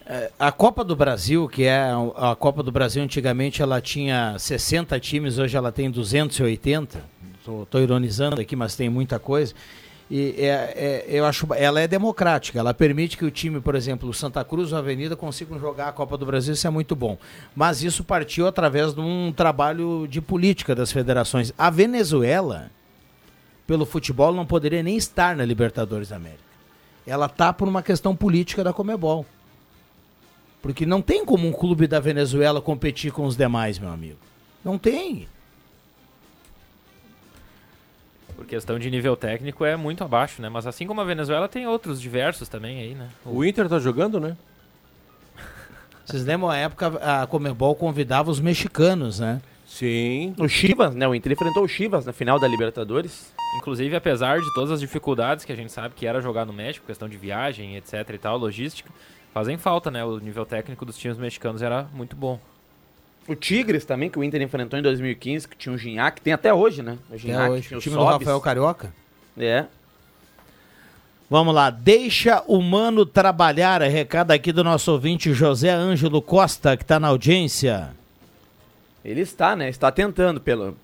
[0.07, 4.99] É, A Copa do Brasil, que é a Copa do Brasil antigamente ela tinha 60
[5.01, 7.01] times, hoje ela tem 280.
[7.45, 9.53] Tô, tô ironizando aqui, mas tem muita coisa.
[10.11, 12.59] E é, é- eu acho, ela é democrática.
[12.59, 16.17] Ela permite que o time, por exemplo, Santa Cruz ou Avenida consigam jogar a Copa
[16.19, 16.53] do Brasil.
[16.53, 17.17] Isso é muito bom.
[17.55, 21.53] Mas isso partiu através de um trabalho de política das federações.
[21.57, 22.71] A Venezuela,
[23.69, 26.43] pelo futebol, não poderia nem estar na Libertadores da América.
[27.07, 29.25] Ela tá por uma questão política da Comebol.
[30.61, 34.19] Porque não tem como um clube da Venezuela competir com os demais, meu amigo.
[34.65, 35.29] Não tem.
[38.41, 40.49] Por questão de nível técnico é muito abaixo, né?
[40.49, 43.11] Mas assim como a Venezuela tem outros diversos também aí, né?
[43.23, 44.35] O Inter tá jogando, né?
[46.07, 49.43] Vocês lembram a época a Comebol convidava os mexicanos, né?
[49.67, 50.35] Sim.
[50.39, 51.07] O Chivas, né?
[51.07, 53.31] O Inter enfrentou o Chivas na final da Libertadores.
[53.59, 56.87] Inclusive, apesar de todas as dificuldades que a gente sabe que era jogar no México,
[56.87, 58.91] questão de viagem, etc e tal, logística,
[59.35, 60.03] fazem falta, né?
[60.03, 62.41] O nível técnico dos times mexicanos era muito bom.
[63.29, 66.53] O Tigres também, que o Inter enfrentou em 2015, que tinha o Gignac, tem até
[66.53, 66.99] hoje, né?
[67.11, 67.69] O Gignac, hoje.
[67.69, 68.93] tinha O time do Rafael Carioca.
[69.39, 69.67] É.
[71.29, 73.83] Vamos lá, deixa o mano trabalhar.
[73.83, 77.91] É recado aqui do nosso ouvinte José Ângelo Costa, que está na audiência.
[79.05, 79.69] Ele está, né?
[79.69, 80.77] Está tentando, pelo,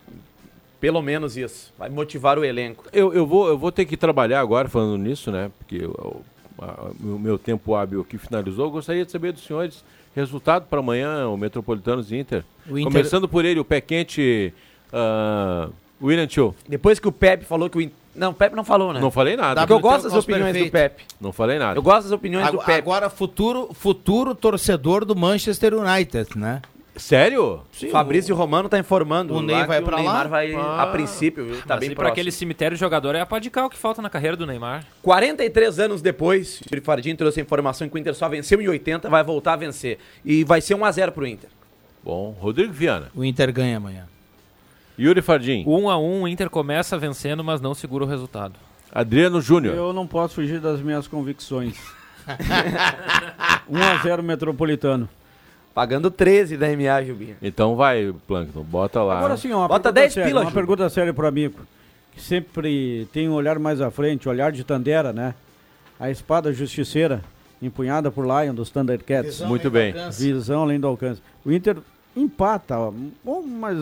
[0.81, 1.75] pelo menos isso.
[1.77, 2.85] Vai motivar o elenco.
[2.93, 5.51] Eu, eu, vou, eu vou ter que trabalhar agora falando nisso, né?
[5.59, 8.67] Porque o meu tempo hábil aqui finalizou.
[8.67, 9.85] Eu gostaria de saber dos senhores
[10.21, 12.43] resultado para amanhã, o Metropolitanos e Inter.
[12.69, 14.53] O Inter- Começando por ele, o pé quente,
[14.93, 15.69] ah,
[16.03, 16.55] William Tio.
[16.69, 17.81] Depois que o Pepe falou que o.
[17.81, 19.01] In- Não, o Pepe não falou, né?
[19.01, 19.61] Não falei nada.
[19.61, 21.05] Porque eu gosto das opiniões do Pepe.
[21.21, 21.79] Não falei nada.
[21.79, 22.73] Eu gosto das opiniões do Pepe.
[22.73, 26.63] agora futuro, futuro torcedor do Manchester United, né?
[26.97, 27.61] Sério?
[27.73, 29.35] Sim, Fabrício Romano tá informando.
[29.35, 30.03] o Ney lá vai pra o lá?
[30.03, 30.83] Neymar vai, Ah.
[30.83, 31.57] a princípio, viu?
[31.63, 32.13] tá Mas bem pra próximo.
[32.13, 34.85] aquele cemitério jogador é a pá de cal que falta na carreira do Neymar.
[35.03, 39.09] 43 anos depois, o Frifardim trouxe a informação que o Inter só venceu em 80,
[39.11, 39.99] vai voltar a vencer.
[40.25, 41.51] E vai ser 1x0 pro Inter.
[42.03, 43.11] Bom, Rodrigo Viana.
[43.15, 44.07] O Inter ganha amanhã.
[44.99, 45.65] Yuri Fardim.
[45.67, 48.55] Um a um, o Inter começa vencendo, mas não segura o resultado.
[48.91, 49.75] Adriano Júnior.
[49.77, 51.77] Eu não posso fugir das minhas convicções.
[53.71, 55.09] 1x0 Metropolitano.
[55.77, 57.37] Pagando 13 da MA, Gilbinho.
[57.43, 59.19] Então vai, Plankton, bota lá.
[59.19, 60.55] Agora sim, uma Bota pergunta 10 séria, pila, Uma Ju.
[60.55, 61.59] pergunta séria pro amigo.
[62.15, 65.35] Que sempre tem um olhar mais à frente, olhar de Tandera, né?
[66.01, 67.21] A espada justiceira,
[67.61, 69.33] empunhada por Lion dos Thundercats.
[69.35, 69.95] Visão Muito bem.
[70.13, 71.21] Visão além do alcance.
[71.45, 71.77] O Inter
[72.17, 72.91] empata, ó,
[73.23, 73.77] bom, mas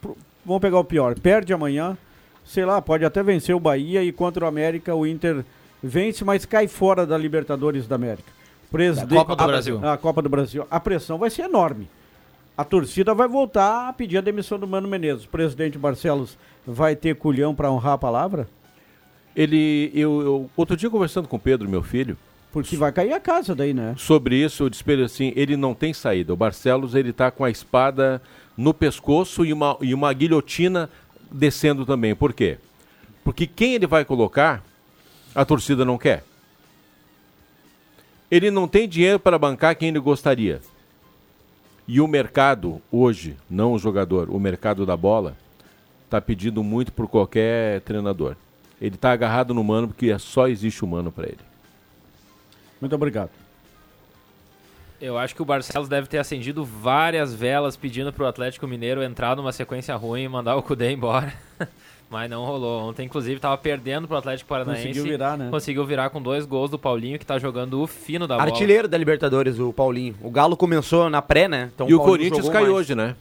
[0.00, 1.18] pro- vamos pegar o pior.
[1.18, 1.98] Perde amanhã,
[2.44, 5.44] sei lá, pode até vencer o Bahia e contra o América o Inter
[5.82, 8.32] vence, mas cai fora da Libertadores da América.
[8.78, 9.80] Presidente- Da Copa do a- Brasil.
[9.88, 10.66] A Copa do Brasil.
[10.70, 11.88] A pressão vai ser enorme.
[12.56, 15.24] A torcida vai voltar a pedir a demissão do Mano Menezes.
[15.24, 18.48] O presidente Barcelos vai ter culhão para honrar a palavra?
[19.34, 22.16] Ele, eu, eu- outro dia conversando com o Pedro, meu filho,
[22.52, 23.94] Porque vai cair a casa daí, né?
[23.96, 26.32] sobre isso, eu disse assim, ele não tem saída.
[26.32, 28.22] O Barcelos, ele tá com a espada
[28.56, 30.88] no pescoço e uma, e uma guilhotina
[31.32, 32.14] descendo também.
[32.14, 32.58] Por quê?
[33.24, 34.62] Porque quem ele vai colocar,
[35.34, 36.22] a torcida não quer.
[38.34, 40.60] Ele não tem dinheiro para bancar quem ele gostaria.
[41.86, 45.36] E o mercado, hoje, não o jogador, o mercado da bola,
[46.04, 48.34] está pedindo muito por qualquer treinador.
[48.80, 51.38] Ele está agarrado no mano porque só existe o mano para ele.
[52.80, 53.30] Muito obrigado.
[55.00, 59.36] Eu acho que o Barcelos deve ter acendido várias velas pedindo pro Atlético Mineiro entrar
[59.36, 61.32] numa sequência ruim e mandar o Cudê embora.
[62.14, 62.88] Mas não rolou.
[62.90, 64.82] Ontem, inclusive, tava perdendo pro Atlético Paranaense.
[64.86, 65.48] Conseguiu virar, né?
[65.50, 68.48] Conseguiu virar com dois gols do Paulinho, que tá jogando o fino da bola.
[68.48, 70.14] Artilheiro da Libertadores, o Paulinho.
[70.22, 71.70] O Galo começou na pré, né?
[71.74, 72.72] Então e o Paulinho Corinthians jogou cai mais.
[72.74, 73.16] hoje, né?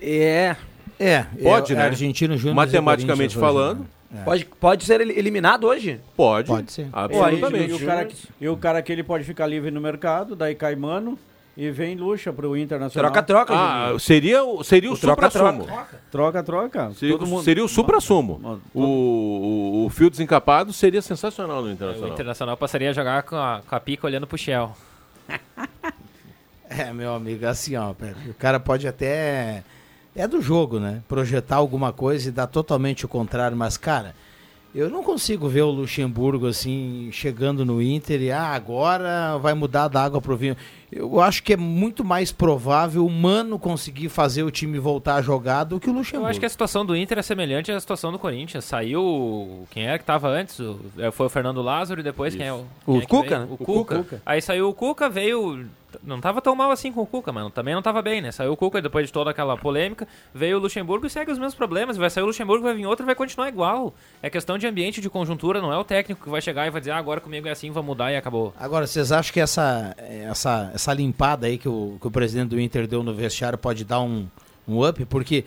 [0.00, 0.54] É.
[0.98, 1.82] É, Pode, é, né?
[1.86, 2.54] Argentino Júnior.
[2.54, 3.40] Matematicamente Corinthians hoje,
[3.74, 4.20] falando, né?
[4.20, 4.24] É.
[4.24, 6.00] Pode, pode ser ele- eliminado hoje?
[6.16, 6.46] Pode.
[6.46, 6.88] Pode ser.
[6.92, 7.70] Absolutamente.
[7.72, 10.54] E, o cara, que- e o cara que ele pode ficar livre no mercado, daí
[10.54, 11.18] cai Mano
[11.56, 13.10] e vem Luxa pro Internacional.
[13.10, 15.66] Troca-troca, Ah, seria, o- seria o, O supra-sumo.
[16.10, 16.92] Troca-troca.
[16.92, 18.60] Seria, Todo mundo- seria o supra-sumo.
[18.74, 22.12] O, o, o fio desencapado seria sensacional no O Internacional.
[22.12, 24.70] Internacional passaria a jogar com a, com a pica olhando pro Shell.
[26.68, 29.62] É, meu amigo, assim, ó, o cara pode até.
[30.14, 31.02] É do jogo, né?
[31.06, 34.14] Projetar alguma coisa e dar totalmente o contrário, mas, cara,
[34.74, 39.88] eu não consigo ver o Luxemburgo assim, chegando no Inter e ah, agora vai mudar
[39.88, 40.56] da água pro vinho.
[40.90, 45.22] Eu acho que é muito mais provável o Mano conseguir fazer o time voltar a
[45.22, 46.28] jogar do que o Eu Luxemburgo.
[46.30, 48.64] acho que a situação do Inter é semelhante à situação do Corinthians.
[48.64, 49.66] Saiu.
[49.70, 50.58] Quem era que tava antes?
[50.60, 52.64] O- é, foi o Fernando Lázaro e depois quem é o.
[52.86, 53.46] O quem é que Cuca, né?
[53.50, 53.96] O, O Cuca.
[53.98, 54.22] Cuca.
[54.24, 55.66] Aí saiu o Cuca, veio.
[56.02, 57.50] Não tava tão mal assim com o Cuca, mano.
[57.50, 58.32] Também não tava bem, né?
[58.32, 60.06] Saiu o Cuca depois de toda aquela polêmica.
[60.34, 61.96] Veio o Luxemburgo e segue os mesmos problemas.
[61.96, 63.94] Vai sair o Luxemburgo, vai vir outro e vai continuar igual.
[64.22, 66.80] É questão de ambiente, de conjuntura, não é o técnico que vai chegar e vai
[66.80, 68.54] dizer, ah, agora comigo é assim, vai mudar e acabou.
[68.58, 72.60] Agora, vocês acham que essa, essa, essa limpada aí que o, que o presidente do
[72.60, 74.26] Inter deu no vestiário pode dar um,
[74.66, 75.04] um up?
[75.06, 75.44] Porque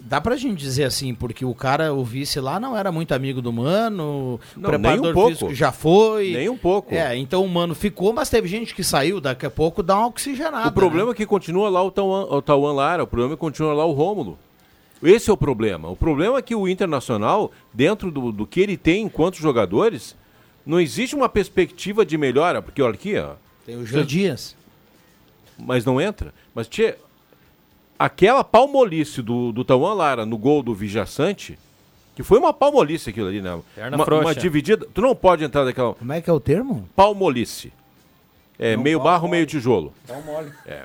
[0.00, 3.42] dá pra gente dizer assim, porque o cara, o vice lá, não era muito amigo
[3.42, 5.30] do Mano, o Não, preparador nem um pouco.
[5.30, 6.32] físico já foi.
[6.32, 6.94] Nem um pouco.
[6.94, 10.08] É, então o Mano ficou, mas teve gente que saiu, daqui a pouco dá uma
[10.08, 10.68] oxigenada.
[10.68, 11.12] O problema né?
[11.12, 13.84] é que continua lá o Tauan, o Tauan Lara, o problema é que continua lá
[13.84, 14.38] o Rômulo.
[15.02, 15.88] Esse é o problema.
[15.88, 20.16] O problema é que o Internacional, dentro do, do que ele tem enquanto jogadores,
[20.66, 23.34] não existe uma perspectiva de melhora, porque olha aqui, ó.
[23.64, 24.56] Tem o Jô Dias.
[25.56, 26.32] Mas não entra.
[26.54, 26.96] Mas, tchê,
[27.98, 31.58] aquela palmolice do, do Tauan Lara no gol do Vijaçante,
[32.14, 33.58] que foi uma palmolice aquilo ali, né?
[33.74, 34.24] Perna Uma, frouxa.
[34.26, 34.86] uma dividida.
[34.92, 35.94] Tu não pode entrar daquela.
[35.94, 36.88] Como é que é o termo?
[36.94, 37.72] Palmolice.
[38.58, 39.32] É, Não, meio barro, mole.
[39.32, 39.92] meio tijolo.
[40.06, 40.50] Pau mole.
[40.66, 40.84] É.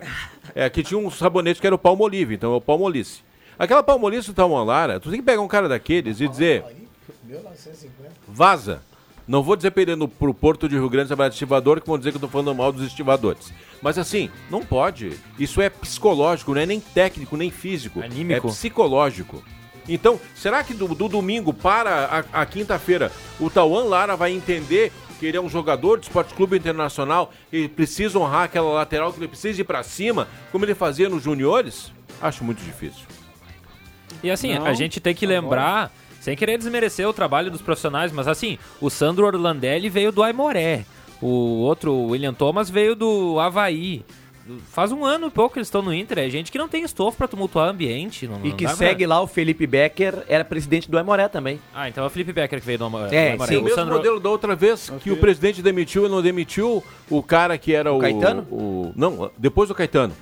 [0.53, 3.21] É, aqui tinha um sabonete que era o palmolive, então é o palmolice.
[3.57, 6.63] Aquela palmolice do Talmon Lara, tu tem que pegar um cara daqueles e dizer,
[7.23, 8.11] 1950.
[8.27, 8.81] vaza.
[9.27, 12.11] Não vou dizer no, pro Porto de Rio Grande trabalhar de estivador, que vão dizer
[12.11, 13.53] que eu tô falando mal dos estivadores.
[13.83, 15.19] Mas assim, não pode.
[15.37, 18.01] Isso é psicológico, não é nem técnico, nem físico.
[18.01, 18.47] Anímico.
[18.47, 19.43] É psicológico.
[19.87, 24.93] Então, será que do, do domingo para a, a quinta-feira o Tauan Lara vai entender
[25.19, 29.19] que ele é um jogador do Esporte Clube Internacional e precisa honrar aquela lateral, que
[29.19, 31.91] ele precisa ir pra cima, como ele fazia nos juniores?
[32.21, 33.03] Acho muito difícil.
[34.23, 35.91] E assim, Não, a gente tem que lembrar,
[36.21, 40.85] sem querer desmerecer o trabalho dos profissionais, mas assim, o Sandro Orlandelli veio do Aimoré.
[41.23, 44.03] O outro, o William Thomas, veio do Havaí.
[44.71, 46.19] Faz um ano e pouco que eles estão no Inter.
[46.19, 48.27] É gente que não tem estofo pra tumultuar ambiente.
[48.27, 51.61] Não, E não que segue lá o Felipe Becker, era presidente do Aimoré também.
[51.71, 51.83] Pra...
[51.83, 53.15] Ah, então é o Felipe Becker que veio do Aimoré.
[53.15, 56.09] É, do sim, o mesmo Sandro- modelo da outra vez que o presidente demitiu e
[56.09, 57.99] não demitiu o cara que era o.
[57.99, 58.41] Caetano?
[58.51, 60.13] O, não, depois do Caetano.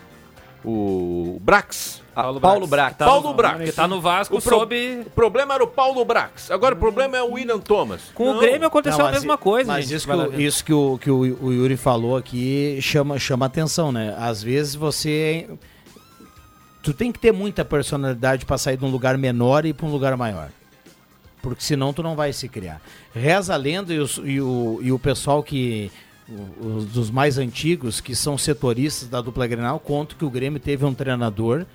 [0.64, 2.01] O Brax.
[2.14, 2.98] Paulo, Paulo Brax.
[2.98, 3.64] Tá Paulo no, Brax.
[3.66, 5.04] Que tá no Vasco O pro- sob...
[5.06, 6.52] O problema era o Paulo Brax.
[6.52, 8.02] Agora o problema é o William Thomas.
[8.14, 8.38] Com Não.
[8.38, 9.98] o Grêmio aconteceu Não, a mesma coisa, Mas gente.
[9.98, 14.16] isso, que, isso que, o, que o, o Yuri falou aqui chama, chama atenção, né?
[14.20, 15.48] Às vezes você.
[16.84, 19.86] Tu tem que ter muita personalidade pra sair de um lugar menor e ir pra
[19.86, 20.50] um lugar maior.
[21.42, 22.82] Porque senão tu não vai se criar.
[23.14, 25.92] Reza a lenda e, os- e o, e o pessoal que.
[26.62, 30.86] Os dos mais antigos, que são setoristas da dupla Grenal, contam que o Grêmio teve
[30.86, 31.66] um treinador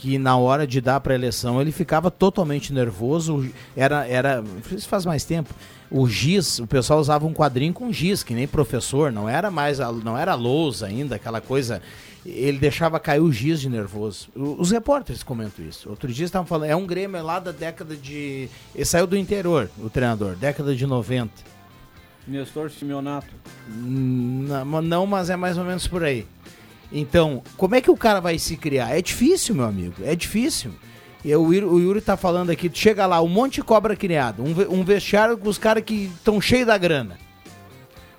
[0.00, 3.46] que na hora de dar para eleição ele ficava totalmente nervoso.
[3.76, 4.42] Era, era,
[4.72, 5.54] isso faz mais tempo.
[5.90, 9.78] O giz, o pessoal usava um quadrinho com giz, que nem professor, não era mais,
[10.02, 11.82] não era lousa ainda, aquela coisa.
[12.24, 14.28] Ele deixava cair o giz de nervoso.
[14.34, 15.90] Os repórteres comentam isso.
[15.90, 18.48] Outro dia estavam falando, é um Grêmio lá da década de.
[18.74, 21.30] Ele saiu do interior, o treinador, década de 90.
[22.26, 23.28] Nestor Simeonato.
[23.68, 26.26] Não, não, mas é mais ou menos por aí.
[26.92, 28.96] Então, como é que o cara vai se criar?
[28.96, 30.72] É difícil, meu amigo, é difícil.
[31.24, 34.82] E o, Yuri- tá falando aqui, chega lá, um monte de cobra criado, um, um
[34.82, 37.18] vestiário com os caras que estão cheios da grana.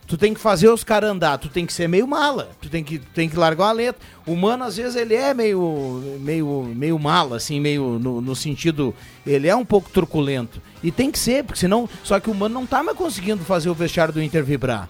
[0.08, 2.84] Tu tem que fazer os caras andar, tu tem que ser meio mala, tu tem
[2.84, 4.02] que, tem que largar uma letra.
[4.28, 8.94] O mano, às vezes, ele é meio, meio, meio mala, assim, meio no, no sentido.
[9.26, 10.62] Ele é um pouco truculento.
[10.84, 11.90] E tem que ser, porque senão.
[12.04, 14.90] Só que o mano não tá mais conseguindo fazer o vestiário do Inter vibrar.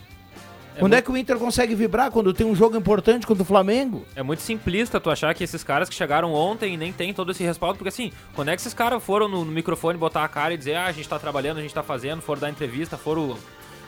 [0.79, 2.11] Quando é que o Inter consegue vibrar?
[2.11, 4.05] Quando tem um jogo importante contra o Flamengo?
[4.15, 7.43] É muito simplista tu achar que esses caras que chegaram ontem nem tem todo esse
[7.43, 10.53] respaldo, porque assim, quando é que esses caras foram no, no microfone botar a cara
[10.53, 13.37] e dizer, ah, a gente tá trabalhando, a gente tá fazendo, foram dar entrevista, foram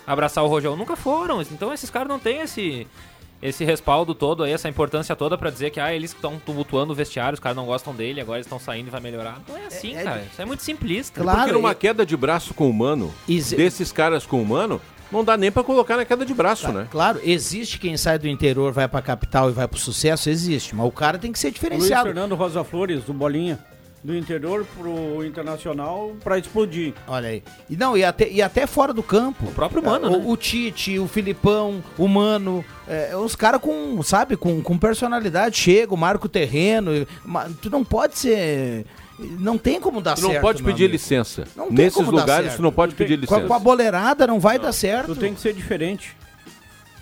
[0.05, 0.75] abraçar o Rojão?
[0.75, 1.41] Nunca foram.
[1.41, 2.88] Então esses caras não têm esse
[3.43, 6.95] esse respaldo todo aí, essa importância toda pra dizer que ah, eles estão tumultuando o
[6.95, 9.41] vestiário, os caras não gostam dele, agora eles estão saindo e vai melhorar.
[9.45, 10.25] Não é assim, cara.
[10.31, 11.21] Isso é muito simplista.
[11.21, 14.79] Porque numa queda de braço com o humano, desses caras com o humano,
[15.14, 16.88] não dá nem pra colocar na queda de braço, né?
[16.91, 20.76] Claro, existe quem sai do interior, vai pra capital e vai pro sucesso, existe.
[20.76, 22.05] Mas o cara tem que ser Luiz diferenciado.
[22.07, 23.59] Fernando Rosa Flores, do Bolinha.
[24.03, 26.93] Do interior pro internacional pra explodir.
[27.07, 27.43] Olha aí.
[27.70, 29.45] E não, e até, e até fora do campo.
[29.45, 30.18] O próprio Mano, né?
[30.18, 35.55] o, o Tite, o Filipão, o Mano, é, os caras com, sabe, com, com personalidade,
[35.57, 36.93] chega, marca o terreno.
[36.93, 38.86] e- ma- Tu não pode ser.
[39.39, 40.34] Não tem como dar Tu certo.
[40.34, 40.91] não pode pedir amigo.
[40.93, 41.43] licença.
[41.55, 42.57] Não tem Nesses como dar lugares certo.
[42.57, 43.47] tu não pode Tu tem- pedir a- licença.
[43.47, 45.13] Com a boleirada não vai dar certo.
[45.13, 46.15] Tu tem que ser diferente.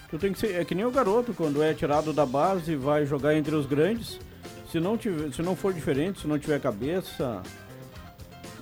[0.10, 0.56] Tu tem que ser.
[0.60, 4.20] É que nem o garoto, quando é tirado da base, vai jogar entre os grandes.
[4.72, 7.42] Se não, tiver, se não for diferente, se não tiver cabeça,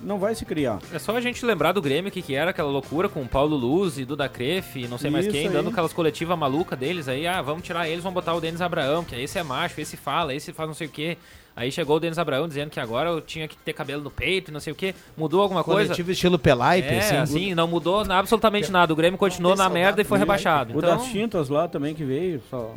[0.02, 0.78] não vai se criar.
[0.92, 3.56] É só a gente lembrar do Grêmio que, que era aquela loucura com o Paulo
[3.56, 5.52] Luz e Duda Crefe e não sei mais Isso quem, aí.
[5.52, 9.04] dando aquelas coletivas malucas deles aí, ah, vamos tirar eles, vamos botar o Denis Abraão,
[9.04, 11.16] que esse é macho, esse fala, esse faz não sei o quê.
[11.56, 14.50] Aí chegou o Denis Abraão dizendo que agora eu tinha que ter cabelo no peito
[14.50, 14.94] e não sei o quê.
[15.16, 15.88] Mudou alguma coisa?
[15.88, 17.16] Coletivo estilo Pelaipe, É, assim.
[17.16, 18.92] assim, não mudou absolutamente nada.
[18.92, 20.72] O Grêmio continuou na merda e foi rebaixado.
[20.74, 22.74] O Então, das tintas lá também que veio, só.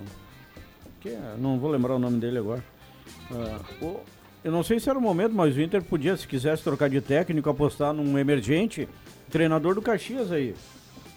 [0.99, 2.63] Que é, não vou lembrar o nome dele agora.
[3.31, 3.99] Ah, o-
[4.43, 6.99] eu não sei se era o momento, mas o Inter podia, se quisesse trocar de
[7.01, 8.87] técnico, apostar num emergente.
[9.31, 10.53] Treinador do Caxias aí.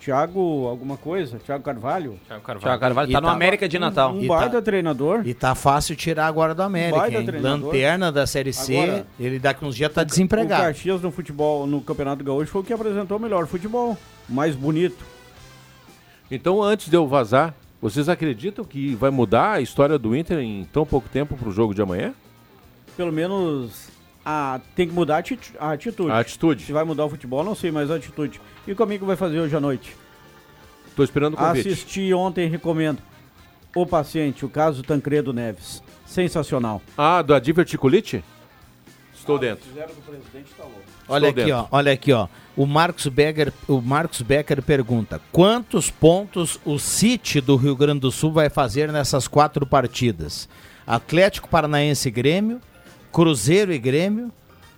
[0.00, 1.36] Thiago, alguma coisa?
[1.44, 2.20] Thiago Carvalho?
[2.28, 2.62] Thiago Carvalho.
[2.64, 4.14] Thiago Carvalho tá no América de Natal.
[4.14, 5.22] Um, E baita tá- treinador.
[5.26, 7.66] E tá fácil tirar agora do América, treinador.
[7.66, 10.62] Lanterna da Série C, Agora, ele daqui uns dias tá O desempregado.
[10.62, 13.98] Caxias no futebol, no Campeonato Gaúcho, foi o que apresentou o melhor futebol.
[14.28, 15.04] Mais bonito.
[16.30, 17.52] Então, antes de eu vazar,
[17.82, 21.74] vocês acreditam que vai mudar a história do Inter em tão pouco tempo pro jogo
[21.74, 22.14] de amanhã?
[22.96, 23.88] Pelo menos
[24.24, 26.10] a, tem que mudar a ati- a atitude.
[26.10, 26.64] A atitude.
[26.64, 28.40] Se vai mudar o futebol, não sei, mas a atitude.
[28.66, 29.96] E comigo vai fazer hoje à noite?
[30.94, 31.68] Tô esperando o convite.
[31.68, 32.98] Assisti ontem, recomendo.
[33.74, 35.82] O Paciente, o caso Tancredo Neves.
[36.06, 36.80] Sensacional.
[36.96, 38.24] Ah, da diverticulite?
[39.14, 39.66] Estou dentro.
[39.68, 40.64] Do presidente, tá.
[41.08, 41.68] Olha Estou aqui, dentro.
[41.70, 42.28] ó, olha aqui, ó.
[42.56, 48.10] O Marcos Becker, o Marcos Becker pergunta: quantos pontos o City do Rio Grande do
[48.10, 50.48] Sul vai fazer nessas quatro partidas?
[50.86, 52.60] Atlético Paranaense Grêmio,
[53.12, 54.32] Cruzeiro e Grêmio,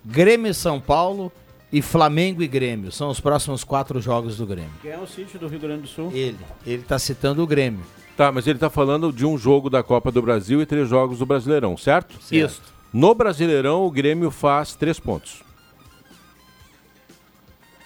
[0.05, 1.31] Grêmio e São Paulo
[1.71, 2.91] e Flamengo e Grêmio.
[2.91, 4.71] São os próximos quatro jogos do Grêmio.
[4.81, 6.11] Quem é o City do Rio Grande do Sul?
[6.13, 6.37] Ele.
[6.65, 7.81] Ele tá citando o Grêmio.
[8.17, 11.19] Tá, mas ele tá falando de um jogo da Copa do Brasil e três jogos
[11.19, 12.15] do Brasileirão, certo?
[12.31, 12.61] Isso.
[12.91, 15.41] No Brasileirão, o Grêmio faz três pontos.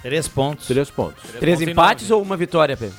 [0.01, 0.67] Três pontos.
[0.67, 1.23] Três pontos.
[1.39, 2.95] Três empates ou uma vitória, Pedro?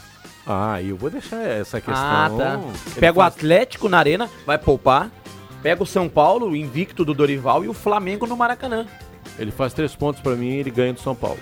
[0.47, 1.95] Ah, eu vou deixar essa questão.
[1.97, 2.61] Ah, tá.
[2.87, 5.11] Ele Pega o faz- Atlético na arena, vai poupar.
[5.65, 8.85] Pega o São Paulo, o invicto do Dorival, e o Flamengo no Maracanã.
[9.39, 11.39] Ele faz três pontos pra mim e ele ganha do São Paulo.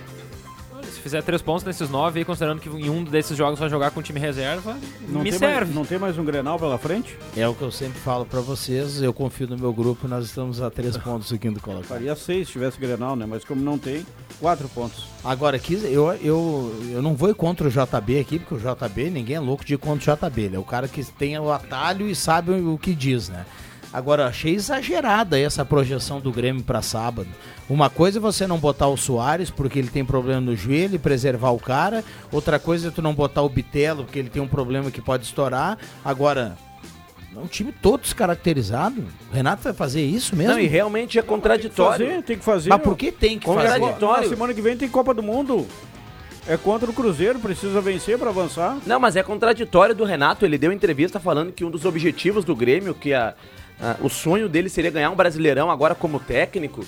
[0.85, 3.91] se fizer três pontos nesses nove aí, considerando que em um desses jogos vai jogar
[3.91, 5.65] com o time reserva, Não me tem serve.
[5.65, 7.19] Mais, não tem mais um Grenal pela frente?
[7.37, 9.03] É o que eu sempre falo pra vocês.
[9.03, 10.07] Eu confio no meu grupo.
[10.07, 11.89] Nós estamos a três pontos do quinto colocado.
[11.89, 13.27] Faria seis se tivesse Grenal, né?
[13.29, 14.07] Mas como não tem,
[14.39, 15.05] quatro pontos.
[15.25, 19.11] Agora, aqui, eu, eu, eu não vou ir contra o JB aqui, porque o JB,
[19.11, 20.43] ninguém é louco de ir contra o JB.
[20.43, 23.45] Ele é o cara que tem o atalho e sabe o que diz, né?
[23.93, 27.29] Agora, eu achei exagerada essa projeção do Grêmio pra sábado.
[27.69, 30.99] Uma coisa é você não botar o Soares porque ele tem problema no joelho e
[30.99, 32.03] preservar o cara.
[32.31, 35.25] Outra coisa é tu não botar o Bitelo porque ele tem um problema que pode
[35.25, 35.77] estourar.
[36.05, 36.57] Agora,
[37.35, 39.05] É um time todo descaracterizado.
[39.31, 40.53] O Renato vai fazer isso mesmo?
[40.53, 42.07] Não, e realmente é contraditório.
[42.07, 42.69] Fazer, tem que fazer.
[42.69, 43.79] Mas por que tem que fazer?
[43.79, 44.23] Contraditório.
[44.25, 45.67] Na semana que vem tem Copa do Mundo.
[46.47, 48.77] É contra o Cruzeiro, precisa vencer para avançar.
[48.85, 50.45] Não, mas é contraditório do Renato.
[50.45, 53.35] Ele deu entrevista falando que um dos objetivos do Grêmio, que a,
[53.83, 56.85] a- o sonho dele seria ganhar um Brasileirão agora como técnico.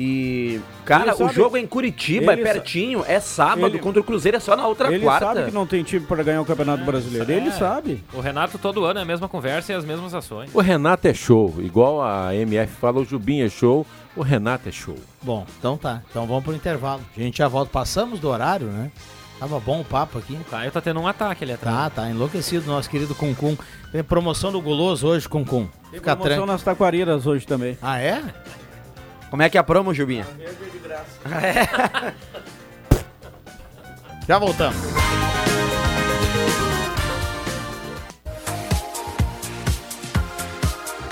[0.00, 3.78] E, cara, Ele o sabe- jogo é em Curitiba, é ele pertinho, é sábado, ele-
[3.80, 5.26] contra o Cruzeiro é só na outra Ele quarta.
[5.26, 7.28] sabe que não tem time para ganhar o Campeonato Brasileiro.
[7.32, 7.50] Ele É.
[7.50, 8.04] sabe.
[8.14, 10.50] O Renato todo ano é a mesma conversa e as mesmas ações.
[10.54, 11.52] O Renato é show.
[11.58, 13.84] Igual a MF fala, o Jubim é show.
[14.14, 14.94] O Renato é show.
[15.20, 16.00] Bom, então tá.
[16.08, 17.00] Então vamos pro intervalo.
[17.16, 17.70] A gente já volta.
[17.72, 18.92] Passamos do horário, né?
[19.38, 20.34] Tava bom o papo aqui.
[20.34, 21.76] O Caio tá tendo um ataque ali atrás.
[21.76, 23.56] Tá, tá enlouquecido nosso querido Cuncum.
[23.92, 25.68] Tem promoção do Guloso hoje, Cuncum.
[25.90, 26.46] Tem Fica promoção tranquilo.
[26.46, 27.78] nas taquariras hoje também.
[27.80, 28.22] Ah, é?
[29.30, 30.26] Como é que é a promo, Jubinha?
[34.26, 34.76] Já voltamos.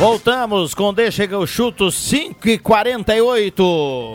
[0.00, 4.12] Voltamos com Deixa Chega o Chuto 5 e 48.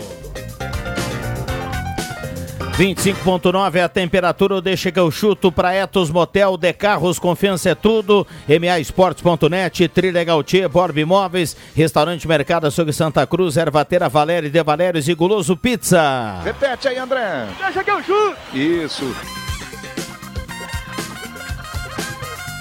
[2.75, 7.75] 25.9 é a temperatura, deixa Chega o chuto para Etos Motel, De Carros, Confiança é
[7.75, 15.07] tudo, MAEsportes.net, Trilegal Tia, Borb Imóveis, Restaurante Mercado Açougue Santa Cruz, Ervateira Valéria de Valérios
[15.07, 16.41] e Guloso Pizza.
[16.43, 17.45] Repete aí, André.
[17.59, 18.35] Deixa que eu chuto!
[18.55, 19.44] Isso.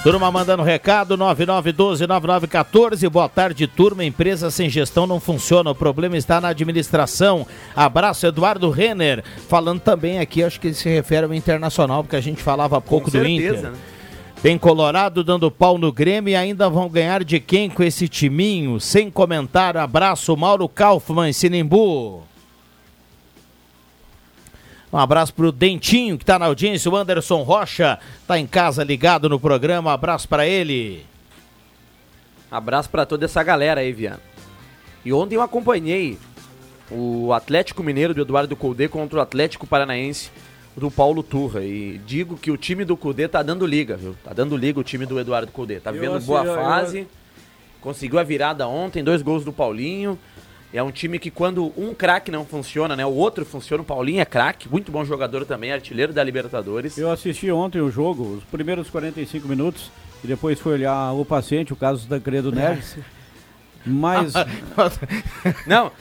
[0.04, 3.08] Turma mandando recado, 9912-9914.
[3.08, 4.04] Boa tarde, turma.
[4.04, 5.70] Empresa sem gestão não funciona.
[5.70, 7.46] O problema está na administração.
[7.74, 9.24] Abraço, Eduardo Renner.
[9.48, 12.82] Falando também aqui, acho que ele se refere ao Internacional, porque a gente falava há
[12.82, 13.70] pouco do certeza, Inter.
[13.70, 13.78] né?
[14.42, 18.78] Tem Colorado dando pau no Grêmio e ainda vão ganhar de quem com esse timinho?
[18.78, 22.24] Sem comentário, abraço, Mauro Kaufmann, Sinimbu.
[24.94, 26.88] Um abraço pro Dentinho, que tá na audiência.
[26.88, 29.92] O Anderson Rocha tá em casa ligado no programa.
[29.92, 31.04] Abraço para ele.
[32.48, 34.20] Abraço pra toda essa galera aí, Viana.
[35.04, 36.16] E ontem eu acompanhei
[36.92, 40.30] o Atlético Mineiro do Eduardo Colde contra o Atlético Paranaense
[40.76, 41.64] do Paulo Turra.
[41.64, 44.14] E digo que o time do Colde tá dando liga, viu?
[44.22, 45.80] Tá dando liga o time do Eduardo Colde.
[45.80, 47.08] Tá vivendo boa eu- eu- fase.
[47.80, 50.16] Conseguiu a virada ontem, dois gols do Paulinho.
[50.74, 53.06] É um time que quando um craque não funciona, né?
[53.06, 53.80] O outro funciona.
[53.84, 56.98] O Paulinho é craque, muito bom jogador também, artilheiro da Libertadores.
[56.98, 59.92] Eu assisti ontem o jogo, os primeiros 45 minutos,
[60.24, 62.96] e depois fui olhar o paciente, o caso da Credo Neves.
[63.86, 64.32] Mas.
[65.64, 65.92] Não,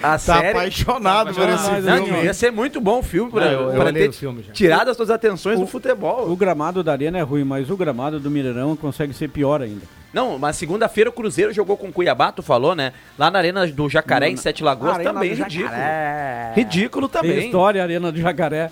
[0.00, 0.50] a série...
[0.50, 3.60] apaixonado por esse Mas, Não, assim, ia ser muito bom o filme pra, Não, eu-
[3.70, 4.52] eu pra olhei ter o filme já.
[4.52, 6.30] tirado as suas atenções do futebol.
[6.30, 9.82] O gramado da Arena é ruim, mas o gramado do Mineirão consegue ser pior ainda.
[10.16, 12.94] Não, mas segunda-feira o Cruzeiro jogou com o Cuiabá, tu falou, né?
[13.18, 15.64] Lá na Arena do Jacaré, em Sete Lagoas, Arena também ridículo.
[15.68, 16.52] Jacaré.
[16.56, 17.44] Ridículo Tem também.
[17.44, 18.70] história, Arena do Jacaré.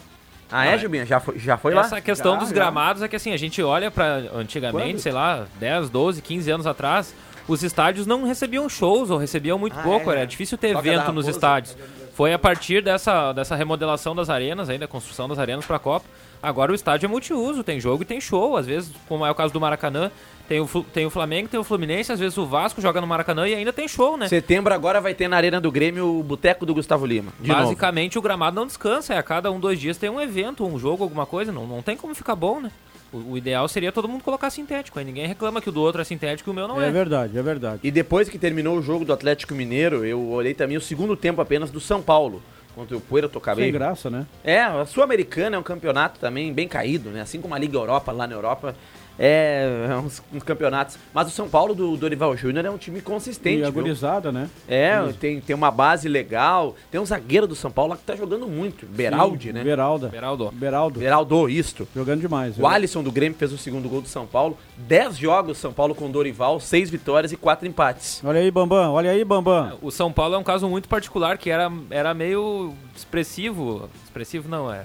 [0.50, 1.04] Ah, é, Jubinha?
[1.04, 1.82] Já foi, já foi lá?
[1.82, 2.54] Essa questão Já, dos já.
[2.54, 5.00] gramados é que assim, a gente olha pra antigamente, Quando?
[5.00, 7.14] sei lá, 10, 12, 15 anos atrás,
[7.46, 10.26] os estádios não recebiam shows ou recebiam muito Ah, pouco, é, era é.
[10.26, 11.76] difícil ter Toca evento nos estádios.
[12.14, 16.06] Foi a partir dessa, dessa remodelação das arenas, ainda construção das arenas pra Copa.
[16.44, 19.34] Agora o estádio é multiuso, tem jogo e tem show, às vezes, como é o
[19.34, 20.10] caso do Maracanã,
[20.46, 23.48] tem o, tem o Flamengo, tem o Fluminense, às vezes o Vasco joga no Maracanã
[23.48, 24.28] e ainda tem show, né?
[24.28, 27.32] Setembro agora vai ter na Arena do Grêmio o Boteco do Gustavo Lima.
[27.40, 27.62] De novo.
[27.62, 30.78] Basicamente o gramado não descansa, é a cada um, dois dias tem um evento, um
[30.78, 32.70] jogo, alguma coisa, não, não tem como ficar bom, né?
[33.10, 36.02] O, o ideal seria todo mundo colocar sintético, aí ninguém reclama que o do outro
[36.02, 36.88] é sintético e o meu não é.
[36.88, 37.80] É verdade, é verdade.
[37.82, 41.40] E depois que terminou o jogo do Atlético Mineiro, eu olhei também o segundo tempo
[41.40, 42.42] apenas do São Paulo.
[42.74, 43.72] Contra o Puerto Sem Cabello.
[43.72, 44.26] graça, né?
[44.42, 47.20] É, a Sul-Americana é um campeonato também bem caído, né?
[47.20, 48.74] Assim como a Liga Europa lá na Europa.
[49.18, 50.98] É, é uns, uns campeonatos.
[51.12, 53.56] Mas o São Paulo do Dorival Júnior é um time consistente.
[53.56, 53.68] E viu?
[53.68, 54.48] agorizada, né?
[54.68, 56.74] É, tem, tem uma base legal.
[56.90, 58.86] Tem um zagueiro do São Paulo lá que tá jogando muito.
[58.86, 59.64] Beraldi, Sim, né?
[59.64, 60.08] Beralda.
[60.08, 60.50] Beraldo.
[60.52, 61.00] Beraldo.
[61.00, 61.86] Beraldo, isto.
[61.94, 62.58] Jogando demais.
[62.58, 64.58] O Alisson do Grêmio fez o segundo gol do São Paulo.
[64.76, 68.20] Dez jogos São Paulo com Dorival, seis vitórias e quatro empates.
[68.24, 68.92] Olha aí, Bambam.
[68.92, 69.78] Olha aí, Bambam.
[69.80, 73.88] O São Paulo é um caso muito particular que era, era meio expressivo.
[74.04, 74.84] Expressivo não, é.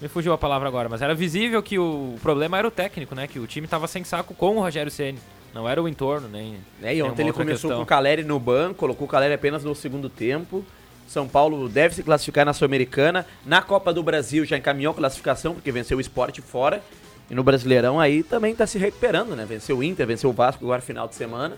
[0.00, 3.26] Me fugiu a palavra agora, mas era visível que o problema era o técnico, né?
[3.26, 5.18] Que o time tava sem saco com o Rogério Ceni.
[5.54, 6.58] Não era o entorno, nem.
[6.82, 7.78] É, e ontem ele começou questão.
[7.78, 10.62] com o Caleri no banco, colocou o Caleri apenas no segundo tempo.
[11.08, 13.24] São Paulo deve se classificar na Sul-Americana.
[13.44, 16.82] Na Copa do Brasil já encaminhou a classificação, porque venceu o esporte fora.
[17.30, 19.46] E no Brasileirão aí também tá se recuperando, né?
[19.46, 21.56] Venceu o Inter, venceu o Vasco agora final de semana.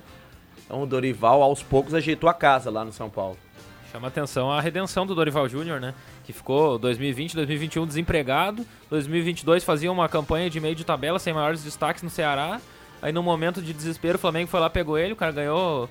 [0.65, 3.37] Então o Dorival aos poucos ajeitou a casa lá no São Paulo.
[3.93, 5.95] Chama atenção a redenção do Dorival Júnior, né?
[6.25, 8.67] Que ficou 2020, 2021 desempregado.
[8.91, 12.61] 2022 fazia uma campanha de meio de tabela sem maiores destaques no Ceará.
[13.01, 15.89] Aí no momento de desespero o Flamengo foi lá, pegou ele, o cara ganhou o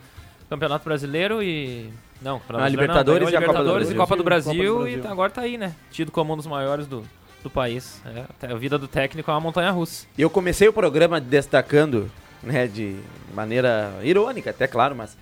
[0.49, 1.89] Campeonato Brasileiro e.
[2.21, 3.97] Não, Campeonato Ah, Brasileiro Libertadores não, e a ganhou Copa do Libertadores e Brasil.
[3.97, 5.03] Copa do Brasil, Copa do e Brasil.
[5.03, 5.73] tá- agora tá aí, né?
[5.91, 7.03] Tido como um dos maiores do,
[7.43, 8.01] do país.
[8.05, 10.05] É, até a vida do técnico é uma montanha russa.
[10.17, 12.11] E eu comecei o programa destacando,
[12.43, 12.95] né, de
[13.33, 15.15] maneira irônica, até claro, mas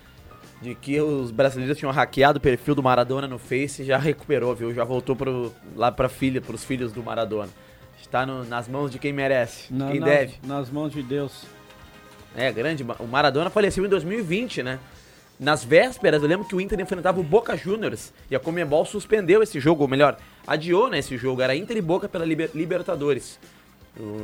[0.62, 4.56] de que os brasileiros tinham hackeado o perfil do Maradona no Face e já recuperou,
[4.56, 4.74] viu?
[4.74, 7.50] Já voltou pro, lá pra filha, pros filhos do Maradona.
[8.02, 10.34] Está no- nas mãos de quem merece, Na- quem nas- deve.
[10.44, 11.44] Nas mãos de Deus.
[12.36, 12.84] É, grande.
[13.00, 14.80] O Maradona faleceu em 2020, né?
[15.40, 19.44] Nas vésperas, eu lembro que o Inter enfrentava o Boca Juniors e a Comembol suspendeu
[19.44, 21.42] esse jogo, ou melhor, adiou né, esse jogo.
[21.42, 23.38] Era Inter e Boca pela Liber- Libertadores,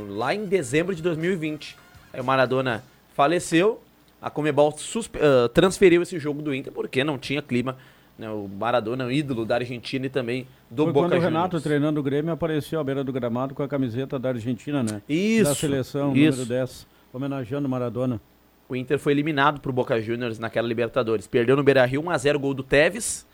[0.08, 1.76] lá em dezembro de 2020.
[2.12, 2.82] Aí o Maradona
[3.14, 3.82] faleceu,
[4.22, 7.76] a Comembol suspe- ah, transferiu esse jogo do Inter porque não tinha clima.
[8.18, 11.14] né, o Maradona é um ídolo da Argentina e também do Foi Boca quando o
[11.16, 11.34] Juniors.
[11.34, 15.02] Renato, treinando o Grêmio, apareceu à beira do gramado com a camiseta da Argentina, né?
[15.08, 16.38] Isso, Da seleção, isso.
[16.38, 18.20] número 10, homenageando o Maradona.
[18.68, 21.26] O Inter foi eliminado pro Boca Juniors naquela Libertadores.
[21.26, 23.26] Perdeu no Beira-Rio 1x0 gol do Tevez.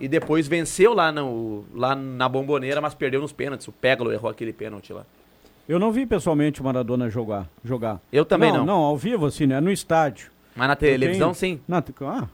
[0.00, 3.68] E depois venceu lá, no, lá na Bomboneira, mas perdeu nos pênaltis.
[3.68, 5.04] O Pégalo errou aquele pênalti lá.
[5.68, 7.48] Eu não vi pessoalmente o Maradona jogar.
[7.64, 8.00] jogar.
[8.12, 8.66] Eu também não.
[8.66, 9.60] Não, ao vivo, assim, né?
[9.60, 10.30] No estádio.
[10.54, 11.60] Mas na televisão, tenho- sim.
[11.66, 12.28] Na ah,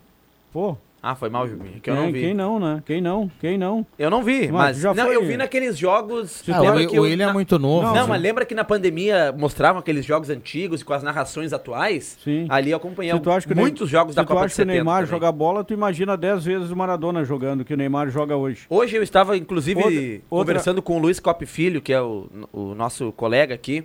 [0.52, 0.76] pô.
[1.02, 2.20] Ah, foi mal, Jubinho, que eu quem, não vi.
[2.20, 2.82] Quem não, né?
[2.84, 3.30] Quem não?
[3.40, 3.86] Quem não?
[3.98, 6.42] Eu não vi, mas, já não, foi- eu vi naqueles jogos.
[6.52, 8.04] Ah, o- que o eu- William é na- muito novo, Não, né?
[8.06, 12.18] mas lembra que na pandemia mostravam aqueles jogos antigos e com as narrações atuais?
[12.22, 12.44] Sim.
[12.50, 14.40] Ali eu acompanhei Se tu acha que o Ney- muitos jogos da se tu Copa
[14.40, 15.10] acha de que o 70 Neymar também.
[15.10, 18.66] joga bola, tu imagina 10 vezes o Maradona jogando, que o Neymar joga hoje.
[18.68, 22.28] Hoje eu estava, inclusive, Outra- outra- conversando com o Luiz Cop Filho, que é o,
[22.52, 23.84] o nosso colega aqui,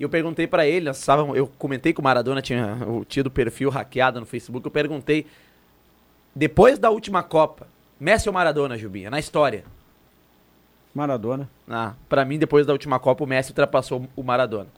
[0.00, 3.30] e eu perguntei pra ele, nós estávamos- eu comentei que o Maradona tinha o- tido
[3.30, 5.26] perfil hackeado no Facebook, eu perguntei,
[6.34, 7.66] depois da última Copa,
[7.98, 9.64] Messi ou Maradona, Jubinha, na história?
[10.94, 11.48] Maradona.
[11.68, 14.68] Ah, pra mim, depois da última Copa, o Messi ultrapassou o Maradona.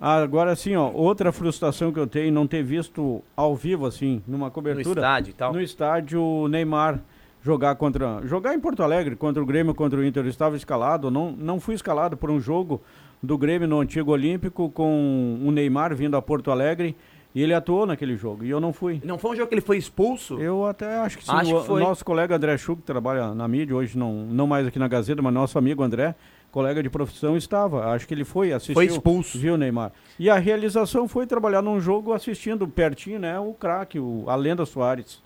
[0.00, 4.48] Agora, assim, ó, outra frustração que eu tenho, não ter visto ao vivo, assim, numa
[4.50, 5.00] cobertura.
[5.00, 5.52] estádio e tal?
[5.52, 7.00] No estádio, o Neymar
[7.42, 8.20] jogar contra.
[8.24, 10.24] Jogar em Porto Alegre, contra o Grêmio, contra o Inter.
[10.24, 12.80] Eu estava escalado, não, não fui escalado por um jogo
[13.20, 16.94] do Grêmio no Antigo Olímpico com o Neymar vindo a Porto Alegre.
[17.34, 19.00] E ele atuou naquele jogo, e eu não fui.
[19.04, 20.40] Não foi um jogo que ele foi expulso?
[20.40, 21.30] Eu até acho que sim.
[21.30, 21.82] Acho o, que foi.
[21.82, 24.88] o nosso colega André Schuch, que trabalha na mídia, hoje não, não mais aqui na
[24.88, 26.14] Gazeta, mas nosso amigo André,
[26.50, 27.92] colega de profissão, estava.
[27.92, 28.74] Acho que ele foi, assistiu.
[28.74, 29.38] Foi expulso.
[29.38, 29.92] Viu, Neymar?
[30.18, 34.64] E a realização foi trabalhar num jogo assistindo pertinho, né, o craque, o, a lenda
[34.64, 35.22] Soares.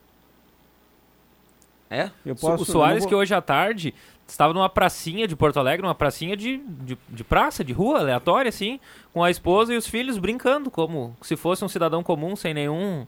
[1.89, 2.11] É?
[2.25, 3.95] Eu posso, o Soares, eu não que vou- hoje à tarde
[4.27, 8.49] estava numa pracinha de Porto Alegre, uma pracinha de, de, de praça, de rua, aleatória,
[8.49, 8.81] assim,
[9.13, 13.07] com a esposa e os filhos brincando, como se fosse um cidadão comum, sem nenhum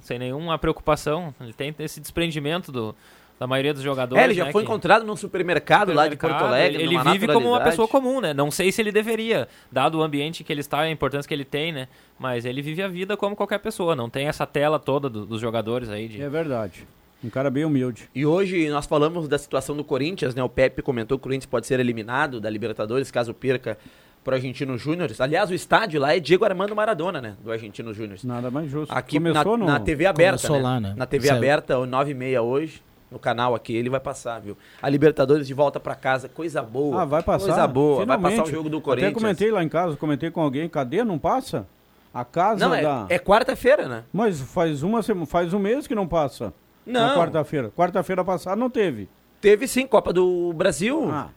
[0.00, 1.32] sem nenhuma preocupação.
[1.40, 2.96] Ele tem esse desprendimento do,
[3.38, 4.20] da maioria dos jogadores.
[4.20, 6.98] É, ele já né, foi que- encontrado num supermercado, lá de Porto Alegre, Ele, ele
[7.12, 8.34] vive como uma pessoa comum, né?
[8.34, 11.44] Não sei se ele deveria, dado o ambiente que ele está, a importância que ele
[11.44, 11.86] tem, né?
[12.18, 13.94] Mas ele vive a vida como qualquer pessoa.
[13.94, 16.08] Não tem essa tela toda do- dos jogadores aí.
[16.08, 16.20] De...
[16.20, 16.86] É verdade.
[17.24, 18.08] Um cara bem humilde.
[18.14, 20.42] E hoje nós falamos da situação do Corinthians, né?
[20.42, 23.78] O Pepe comentou que o Corinthians pode ser eliminado da Libertadores caso perca
[24.22, 25.10] pro Argentino Júnior.
[25.18, 27.34] Aliás, o estádio lá é Diego Armando Maradona, né?
[27.42, 28.18] Do Argentino Júnior.
[28.24, 28.92] Nada mais justo.
[28.94, 30.62] Aqui na, Começou no- na TV aberta, Começou né?
[30.62, 30.94] lá, né?
[30.96, 34.00] Na TV Isso é- aberta, o 9 e meia hoje, no canal aqui, ele vai
[34.00, 34.56] passar, viu?
[34.82, 37.02] A Libertadores de volta pra casa, coisa boa.
[37.02, 37.46] Ah, vai passar.
[37.46, 38.38] Coisa boa, vai Finalmente.
[38.38, 39.12] passar o jogo do Corinthians.
[39.12, 41.02] Até comentei lá em casa, comentei com alguém, cadê?
[41.04, 41.66] Não passa?
[42.12, 43.06] A casa Não, é, da...
[43.08, 44.04] é quarta-feira, né?
[44.12, 46.52] Mas faz, uma, faz um mês que não passa.
[46.86, 47.16] Na Não.
[47.16, 47.70] quarta-feira.
[47.70, 49.08] Quarta-feira passada não teve.
[49.40, 51.08] Teve sim, Copa do Brasil.
[51.10, 51.28] Ah,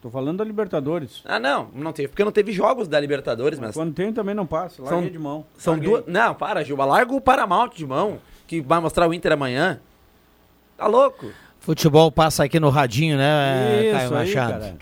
[0.00, 1.22] tô falando da Libertadores.
[1.24, 4.46] Ah, não, não teve, porque não teve jogos da Libertadores, mas Quando tem também não
[4.46, 4.82] passa.
[4.82, 5.44] Larguei de mão.
[5.56, 5.90] São Larguei.
[5.90, 6.04] duas.
[6.06, 6.84] Não, para, Gilba.
[6.84, 9.80] Larga o Paramount de mão, que vai mostrar o Inter amanhã.
[10.76, 11.26] Tá louco?
[11.58, 14.52] Futebol passa aqui no radinho, né, Isso Caio aí, Machado?
[14.60, 14.76] cara.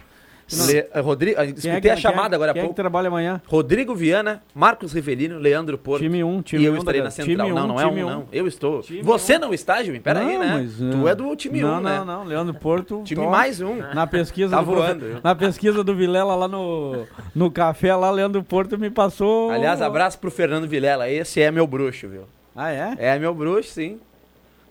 [0.50, 2.62] Le, eh, Rodrigo, ah, Quem escutei é que- a chamada é- agora há quem é
[2.64, 2.76] que pouco.
[2.76, 3.40] trabalha amanhã?
[3.46, 6.02] Rodrigo Viana, Marcos Rivelino, Leandro Porto.
[6.02, 7.48] Time 1, time E eu 1 estarei na central.
[7.50, 8.10] não, um, não é um, um.
[8.10, 8.24] não.
[8.32, 8.80] Eu estou.
[8.80, 10.00] Time Você não está, Gilmin?
[10.00, 10.52] Pera aí, Não, né?
[10.62, 11.98] mas, tu ah, é do time 1, não, né?
[11.98, 13.02] Não, não, Leandro Porto.
[13.04, 13.36] Time toma.
[13.36, 13.76] mais um.
[13.94, 18.42] Na pesquisa, Tá do voando, na pesquisa do Vilela lá no, no café, lá, Leandro
[18.42, 19.50] Porto me passou.
[19.50, 21.10] Aliás, abraço pro Fernando Vilela.
[21.10, 22.22] Esse é meu bruxo, viu?
[22.56, 22.94] Ah, é?
[22.98, 24.00] É meu bruxo, sim.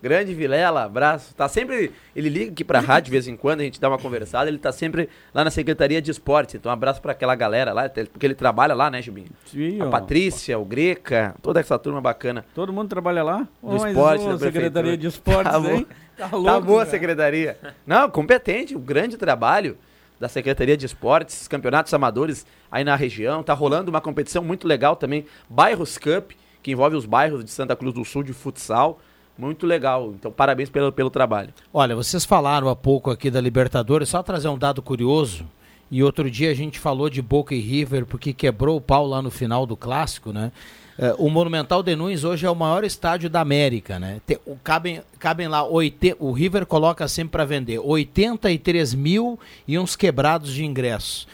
[0.02, 1.34] Grande Vilela, abraço.
[1.34, 1.92] Tá sempre.
[2.14, 4.48] Ele liga aqui pra rádio de vez em quando, a gente dá uma conversada.
[4.48, 6.54] Ele tá sempre lá na Secretaria de Esportes.
[6.54, 9.28] Então, um abraço pra aquela galera lá, porque ele trabalha lá, né, Gilbinho?
[9.46, 9.90] Sim, a ó.
[9.90, 12.44] Patrícia, o Greca, toda essa turma bacana.
[12.54, 13.48] Todo mundo trabalha lá?
[13.62, 15.86] Do esporte, da Secretaria de Esportes, Tá hein?
[16.16, 17.56] Tá Tá, louco, boa a secretaria.
[17.86, 19.78] Não, competente, um grande trabalho
[20.18, 23.42] da Secretaria de Esportes, campeonatos amadores aí na região.
[23.42, 27.76] Tá rolando uma competição muito legal também, Bairros Cup, que envolve os bairros de Santa
[27.76, 29.00] Cruz do Sul de futsal.
[29.38, 30.12] Muito legal.
[30.18, 31.50] Então, parabéns pelo, pelo trabalho.
[31.72, 35.46] Olha, vocês falaram há pouco aqui da Libertadores, só trazer um dado curioso.
[35.90, 39.22] E outro dia a gente falou de Boca e River porque quebrou o pau lá
[39.22, 40.52] no final do clássico, né?
[40.98, 44.20] Eh, o Monumental de Nunes hoje é o maior estádio da América, né?
[44.26, 49.78] Tem- o- cabem, cabem lá, oite, o River coloca sempre para vender 83 mil e
[49.78, 51.26] uns quebrados de ingressos.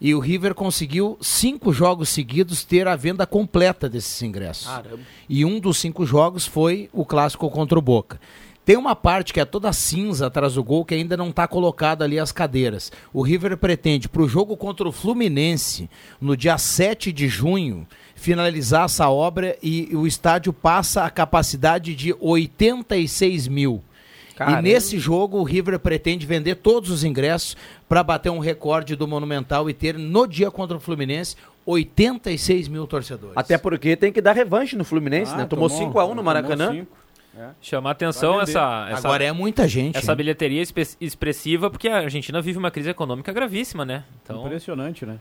[0.00, 4.66] E o River conseguiu cinco jogos seguidos ter a venda completa desses ingressos.
[4.66, 5.00] Caramba.
[5.28, 8.20] E um dos cinco jogos foi o clássico contra o Boca.
[8.68, 12.04] Tem uma parte que é toda cinza atrás do gol que ainda não está colocada
[12.04, 12.92] ali as cadeiras.
[13.14, 15.88] O River pretende, para o jogo contra o Fluminense,
[16.20, 22.14] no dia 7 de junho, finalizar essa obra e o estádio passa a capacidade de
[22.20, 23.82] 86 mil.
[24.38, 24.60] Caramba.
[24.60, 27.56] E nesse jogo o River pretende vender todos os ingressos
[27.88, 31.34] para bater um recorde do Monumental e ter no dia contra o Fluminense
[31.66, 33.36] 86 mil torcedores.
[33.36, 35.44] Até porque tem que dar revanche no Fluminense, Ah, né?
[35.44, 36.70] Tomou tomou- 5x1 no Maracanã.
[36.72, 36.96] cinco.
[37.60, 39.06] Chamar atenção essa, essa.
[39.06, 40.16] Agora é muita gente, Essa hein?
[40.16, 40.60] bilheteria
[41.00, 44.02] expressiva, porque a Argentina vive uma crise econômica gravíssima, né?
[44.24, 45.18] Então, Impressionante, né?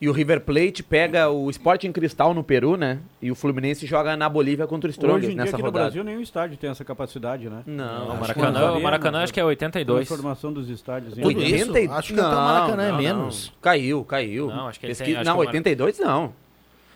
[0.00, 3.00] E o River Plate pega o Sporting Cristal no Peru, né?
[3.20, 5.72] E o Fluminense joga na Bolívia contra o Hoje Strongest em dia nessa aqui no.
[5.72, 7.62] Brasil nenhum estádio tem essa capacidade, né?
[7.66, 8.78] Não, o Maracanã, não.
[8.78, 10.06] o Maracanã acho que é 82.
[10.06, 11.18] Transformação dos estádios.
[11.18, 13.48] em- 80 e- Acho que até o Maracanã é não, menos.
[13.52, 13.60] não.
[13.60, 14.46] Caiu, caiu.
[14.46, 16.32] Não, acho que ele Pesquisa- tem- não, que o Mara- 82 não.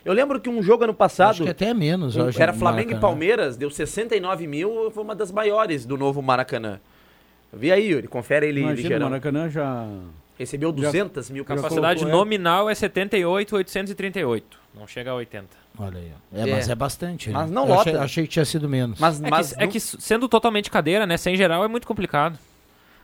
[0.04, 1.30] Eu lembro que um jogo ano passado.
[1.30, 3.00] Acho que até menos, eu um- Era Flamengo e.
[3.00, 6.78] Palmeiras, deu 69 mil, foi uma das maiores do novo Maracanã.
[7.52, 9.08] Vê aí, Yuri, confere ele Imagina, o ligeirão.
[9.10, 9.86] Maracanã já...
[10.38, 12.12] Recebeu 200 mil capacidade colocou, é.
[12.18, 14.58] nominal é 78,838.
[14.74, 15.46] Não chega a 80.
[15.78, 16.12] Olha aí.
[16.32, 16.38] ó.
[16.38, 17.28] É, mas é bastante.
[17.28, 17.34] né?
[17.34, 17.90] Mas não lota.
[17.90, 18.98] Achei, achei que tinha sido menos.
[18.98, 21.16] Mas, É, mas que, é que sendo totalmente cadeira, né?
[21.16, 22.38] Sem geral é muito complicado.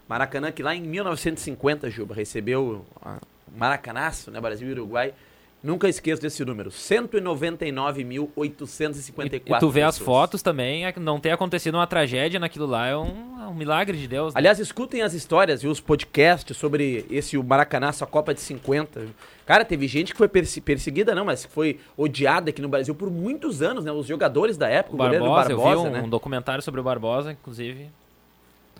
[0.08, 3.18] Maracanã, que lá em 1950, Juba, recebeu a
[3.54, 5.12] Maracanaço, né, Brasil e Uruguai.
[5.68, 10.06] Nunca esqueço desse número, 199.854 E tu vê as pessoas.
[10.06, 13.98] fotos também, é não ter acontecido uma tragédia naquilo lá é um, é um milagre
[13.98, 14.32] de Deus.
[14.32, 14.38] né?
[14.38, 19.08] Aliás, escutem as histórias e os podcasts sobre esse o Maracanaço, a Copa de 50.
[19.44, 22.94] Cara, teve gente que foi perse- perseguida, não, mas que foi odiada aqui no Brasil
[22.94, 23.92] por muitos anos, né?
[23.92, 26.00] Os jogadores da época, o, Barbosa, Barbosa, eu vi um, né?
[26.02, 27.90] um documentário sobre o Barbosa, inclusive,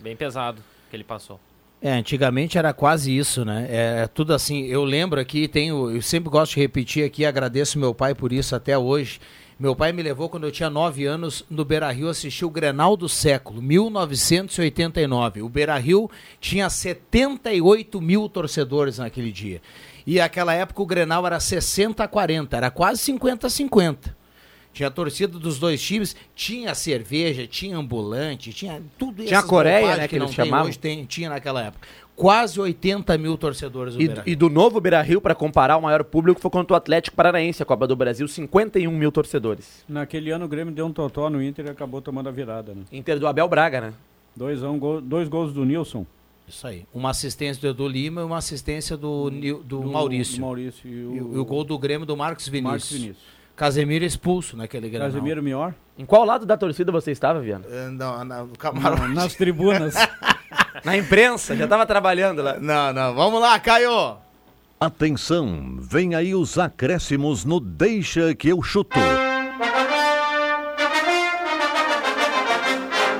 [0.01, 0.59] bem pesado
[0.89, 1.39] que ele passou.
[1.81, 3.67] É, antigamente era quase isso, né?
[3.69, 4.65] É tudo assim.
[4.65, 8.53] Eu lembro aqui, tenho, eu sempre gosto de repetir aqui, agradeço meu pai por isso
[8.55, 9.19] até hoje.
[9.57, 12.95] Meu pai me levou quando eu tinha 9 anos no Beira Rio assistir o Grenal
[12.95, 15.41] do século, 1989.
[15.41, 16.09] O Beira Rio
[16.39, 19.61] tinha 78 mil torcedores naquele dia.
[20.07, 24.18] E naquela época o Grenal era 60 a 40, era quase 50 a 50.
[24.79, 29.97] Tinha a torcida dos dois times, tinha cerveja, tinha ambulante, tinha tudo Tinha a Coreia,
[29.97, 30.69] né, que não eles tem chamavam.
[30.69, 31.85] hoje, tem- tinha naquela época.
[32.15, 36.01] Quase 80 mil torcedores do E, e do novo Beira Rio, para comparar, o maior
[36.05, 39.83] público foi contra o Atlético Paranaense, a Copa do Brasil, 51 mil torcedores.
[39.85, 42.83] Naquele ano o Grêmio deu um totó no Inter e acabou tomando a virada, né?
[42.89, 43.93] Inter do Abel Braga, né?
[44.33, 46.05] Dois, um gol- dois gols do Nilson.
[46.47, 46.85] Isso aí.
[46.93, 50.35] Uma assistência do Edu Lima e uma assistência do, Nil- do, Maurício.
[50.37, 52.71] do Maurício e o- E o, e o gol do Grêmio do Marcos Vinícius.
[52.71, 53.38] Marcos Vinícius.
[53.59, 55.09] Casemiro expulso naquele Grenal.
[55.09, 55.73] Casemiro Mior?
[55.97, 57.65] Em qual lado da torcida você estava, Viana?
[57.91, 58.49] Não, não,
[58.81, 59.95] Na- nas tribunas.
[60.85, 62.57] Na imprensa, já estava trabalhando lá.
[62.57, 63.13] Não, não.
[63.13, 64.15] Vamos lá, Caio.
[64.79, 68.97] Atenção, vem aí os acréscimos no Deixa que eu chuto.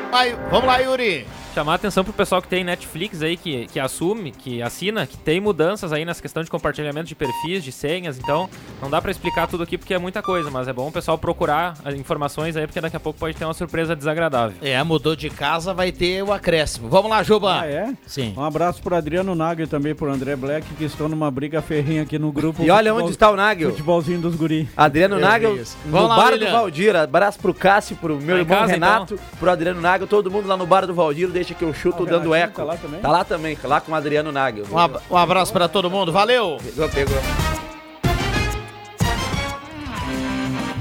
[0.09, 1.27] Vai, vamos lá, Yuri.
[1.55, 5.17] Chamar a atenção pro pessoal que tem Netflix aí, que, que assume, que assina, que
[5.17, 8.47] tem mudanças aí nessa questão de compartilhamento de perfis, de senhas, então
[8.81, 11.17] não dá pra explicar tudo aqui porque é muita coisa, mas é bom o pessoal
[11.17, 14.55] procurar as informações aí, porque daqui a pouco pode ter uma surpresa desagradável.
[14.61, 16.87] É, mudou de casa, vai ter o acréscimo.
[16.87, 17.61] Vamos lá, Juba.
[17.61, 17.93] Ah, é?
[18.05, 18.33] Sim.
[18.37, 22.03] Um abraço pro Adriano Nagel e também pro André Black, que estão numa briga ferrinha
[22.03, 22.61] aqui no grupo.
[22.63, 23.71] E olha Futebol- onde está o Nagel.
[23.71, 24.69] Futebolzinho dos guri.
[24.77, 26.45] Adriano Eu Nagel, no Vamos bar William.
[26.45, 26.95] do Valdir.
[26.95, 30.55] Abraço pro Cássio, pro meu Tá irmão casa, Renato, pro Adriano Nagel, todo mundo lá
[30.55, 32.55] no bar do Valdir, deixa que eu chuto Ah, o dando eco.
[32.57, 32.99] tá lá também?
[32.99, 34.65] Tá lá também, lá com o Adriano Nagel.
[34.71, 36.11] Um, ab- um abraço pra todo mundo.
[36.11, 36.57] Valeu.
[36.63, 37.17] Pegou, pegou.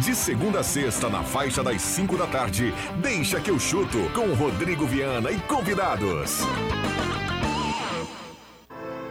[0.00, 4.32] De segunda a sexta, na faixa das 5 da tarde, deixa que eu chuto com
[4.34, 6.40] Rodrigo Viana e convidados.